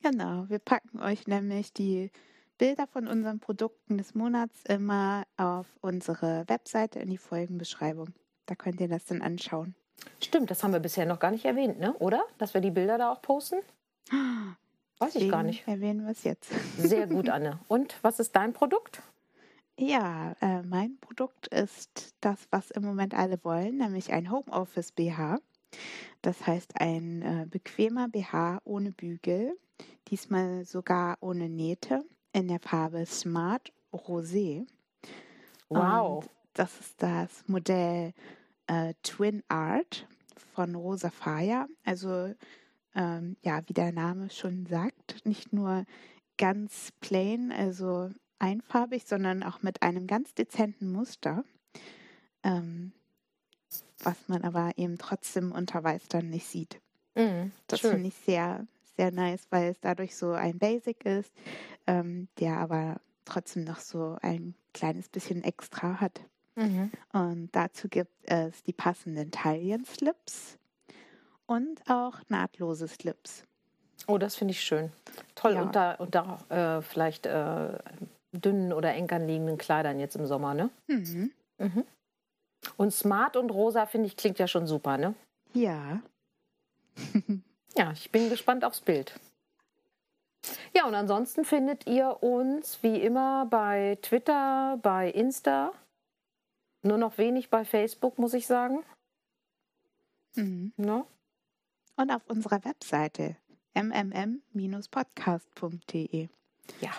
Genau, 0.02 0.46
wir 0.50 0.58
packen 0.58 1.00
euch 1.00 1.28
nämlich 1.28 1.74
die 1.74 2.10
Bilder 2.58 2.88
von 2.88 3.08
unseren 3.08 3.40
Produkten 3.40 4.00
des 4.00 4.16
Monats 4.16 4.64
immer 4.68 5.26
auf 5.38 5.68
unsere 5.82 6.46
Webseite 6.48 7.00
in 7.00 7.10
die 7.10 7.18
Folgenbeschreibung. 7.18 8.14
Da 8.48 8.56
könnt 8.56 8.82
ihr 8.82 8.88
das 8.88 9.06
dann 9.06 9.22
anschauen. 9.22 9.76
Stimmt, 10.22 10.50
das 10.50 10.64
haben 10.64 10.74
wir 10.74 10.80
bisher 10.80 11.06
noch 11.06 11.20
gar 11.20 11.32
nicht 11.32 11.46
erwähnt, 11.46 11.80
ne? 11.80 11.94
oder? 12.00 12.24
Dass 12.38 12.54
wir 12.54 12.62
die 12.62 12.72
Bilder 12.72 12.98
da 12.98 13.12
auch 13.12 13.22
posten? 13.22 13.60
Weiß 15.00 15.16
ich 15.16 15.30
gar 15.30 15.44
nicht. 15.44 15.68
Erwähnen 15.68 16.06
wir 16.06 16.12
es 16.12 16.24
jetzt. 16.24 16.52
Sehr 16.78 17.08
gut, 17.08 17.30
Anne. 17.30 17.60
Und 17.68 17.96
was 18.02 18.20
ist 18.20 18.36
dein 18.36 18.54
Produkt? 18.54 19.02
Ja, 19.78 20.36
äh, 20.42 20.62
mein 20.64 20.98
Produkt 21.02 21.48
ist 21.48 22.16
das, 22.22 22.48
was 22.50 22.72
im 22.72 22.84
Moment 22.84 23.14
alle 23.14 23.44
wollen, 23.44 23.78
nämlich 23.78 24.14
ein 24.14 24.32
Homeoffice 24.32 24.94
BH. 24.94 25.40
Das 26.22 26.48
heißt 26.48 26.80
ein 26.80 27.22
äh, 27.22 27.46
bequemer 27.46 28.08
BH 28.08 28.62
ohne 28.64 28.92
Bügel, 28.92 29.58
diesmal 30.08 30.64
sogar 30.64 31.18
ohne 31.20 31.50
Nähte, 31.50 32.06
in 32.32 32.48
der 32.48 32.60
Farbe 32.60 33.06
Smart 33.06 33.74
Rosé. 33.94 34.66
Wow. 35.70 36.24
Und 36.24 36.32
das 36.54 36.80
ist 36.80 37.02
das 37.04 37.44
Modell 37.48 38.14
äh, 38.68 38.94
Twin 39.04 39.44
Art 39.50 40.08
von 40.54 40.76
Rosa 40.76 41.10
Faya. 41.10 41.68
Also 41.84 42.34
ähm, 42.96 43.38
ja, 43.42 43.62
wie 43.68 43.74
der 43.74 43.92
Name 43.92 44.30
schon 44.30 44.66
sagt, 44.66 45.26
nicht 45.26 45.54
nur 45.54 45.86
ganz 46.38 46.92
plain, 47.02 47.52
also 47.52 48.10
einfarbig, 48.40 49.06
sondern 49.06 49.44
auch 49.44 49.62
mit 49.62 49.82
einem 49.82 50.08
ganz 50.08 50.34
dezenten 50.34 50.92
Muster, 50.92 51.44
ähm, 52.44 52.92
was 54.00 54.28
man 54.28 54.44
aber 54.44 54.72
eben 54.78 54.98
trotzdem 54.98 55.52
unter 55.52 55.84
Weiß 55.84 56.08
dann 56.10 56.30
nicht 56.30 56.48
sieht. 56.48 56.80
Mm, 57.16 57.52
das 57.68 57.82
finde 57.82 58.08
ich 58.08 58.16
sehr, 58.16 58.68
sehr 58.98 59.12
nice, 59.12 59.48
weil 59.50 59.72
es 59.72 59.80
dadurch 59.80 60.16
so 60.16 60.32
ein 60.32 60.58
Basic 60.58 61.06
ist, 61.06 61.32
ähm, 61.88 62.28
der 62.40 62.58
aber 62.58 63.00
trotzdem 63.24 63.64
noch 63.64 63.80
so 63.80 64.18
ein 64.22 64.54
kleines 64.74 65.10
bisschen 65.10 65.44
extra 65.44 66.00
hat. 66.00 66.22
Mhm. 66.56 66.92
Und 67.12 67.50
dazu 67.54 67.90
gibt 67.90 68.14
es 68.24 68.64
die 68.64 68.74
passenden 68.74 69.32
Taillenslips 69.32 70.58
und 71.46 71.82
auch 71.90 72.20
nahtlose 72.30 72.88
Slips. 72.88 73.44
Oh, 74.08 74.18
das 74.18 74.36
finde 74.36 74.52
ich 74.52 74.62
schön. 74.62 74.92
Toll. 75.36 75.54
Ja. 75.54 75.62
Und 75.62 75.76
da, 75.76 75.94
und 75.96 76.16
da 76.16 76.40
äh, 76.50 76.82
vielleicht 76.82 77.26
äh, 77.26 77.78
dünnen 78.32 78.74
oder 78.74 78.94
eng 78.94 79.10
anliegenden 79.12 79.58
Kleidern 79.58 80.00
jetzt 80.00 80.16
im 80.16 80.26
Sommer, 80.26 80.54
ne? 80.54 80.70
Mhm. 80.88 81.32
Mhm. 81.58 81.86
Und 82.78 82.92
smart 82.92 83.38
und 83.38 83.52
rosa, 83.52 83.86
finde 83.86 84.08
ich, 84.08 84.18
klingt 84.18 84.40
ja 84.40 84.48
schon 84.48 84.68
super, 84.68 84.98
ne? 84.98 85.16
Ja. 85.54 86.02
ja, 87.78 87.92
ich 87.92 88.12
bin 88.12 88.30
gespannt 88.30 88.66
aufs 88.66 88.82
Bild. 88.82 89.20
Ja, 90.74 90.86
und 90.86 90.94
ansonsten 90.94 91.46
findet 91.46 91.88
ihr 91.88 92.22
uns 92.22 92.84
wie 92.84 93.02
immer 93.02 93.48
bei 93.48 93.98
Twitter, 94.02 94.78
bei 94.82 95.10
Insta 95.10 95.72
nur 96.86 96.98
noch 96.98 97.18
wenig 97.18 97.50
bei 97.50 97.66
Facebook, 97.66 98.20
muss 98.20 98.34
ich 98.34 98.48
sagen. 98.48 98.84
Mhm. 100.36 100.72
No? 100.78 101.08
Und 101.98 102.12
auf 102.12 102.22
unserer 102.28 102.64
Webseite 102.66 103.38
mmm-podcast.de. 103.74 106.28
Ja, 106.82 106.92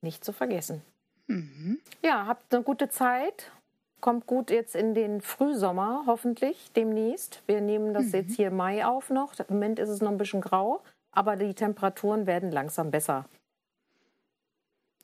nicht 0.00 0.24
zu 0.24 0.32
vergessen. 0.32 0.80
Mhm. 1.26 1.78
Ja, 2.02 2.24
habt 2.26 2.54
eine 2.54 2.64
gute 2.64 2.88
Zeit. 2.88 3.52
Kommt 4.00 4.26
gut 4.26 4.50
jetzt 4.50 4.74
in 4.74 4.94
den 4.94 5.20
Frühsommer, 5.20 6.04
hoffentlich 6.06 6.72
demnächst. 6.72 7.42
Wir 7.46 7.60
nehmen 7.60 7.92
das 7.92 8.06
mhm. 8.06 8.14
jetzt 8.14 8.36
hier 8.36 8.50
Mai 8.50 8.86
auf 8.86 9.10
noch. 9.10 9.38
Im 9.38 9.44
Moment 9.50 9.78
ist 9.78 9.90
es 9.90 10.00
noch 10.00 10.10
ein 10.10 10.18
bisschen 10.18 10.40
grau, 10.40 10.82
aber 11.12 11.36
die 11.36 11.54
Temperaturen 11.54 12.26
werden 12.26 12.50
langsam 12.50 12.90
besser. 12.90 13.26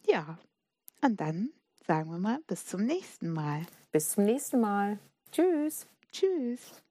Ja, 0.06 0.38
und 1.02 1.20
dann 1.20 1.50
sagen 1.86 2.10
wir 2.10 2.18
mal 2.18 2.40
bis 2.46 2.66
zum 2.66 2.84
nächsten 2.84 3.32
Mal. 3.32 3.66
Bis 3.92 4.10
zum 4.10 4.24
nächsten 4.24 4.60
Mal. 4.60 4.98
Tschüss. 5.30 5.86
Tschüss. 6.10 6.82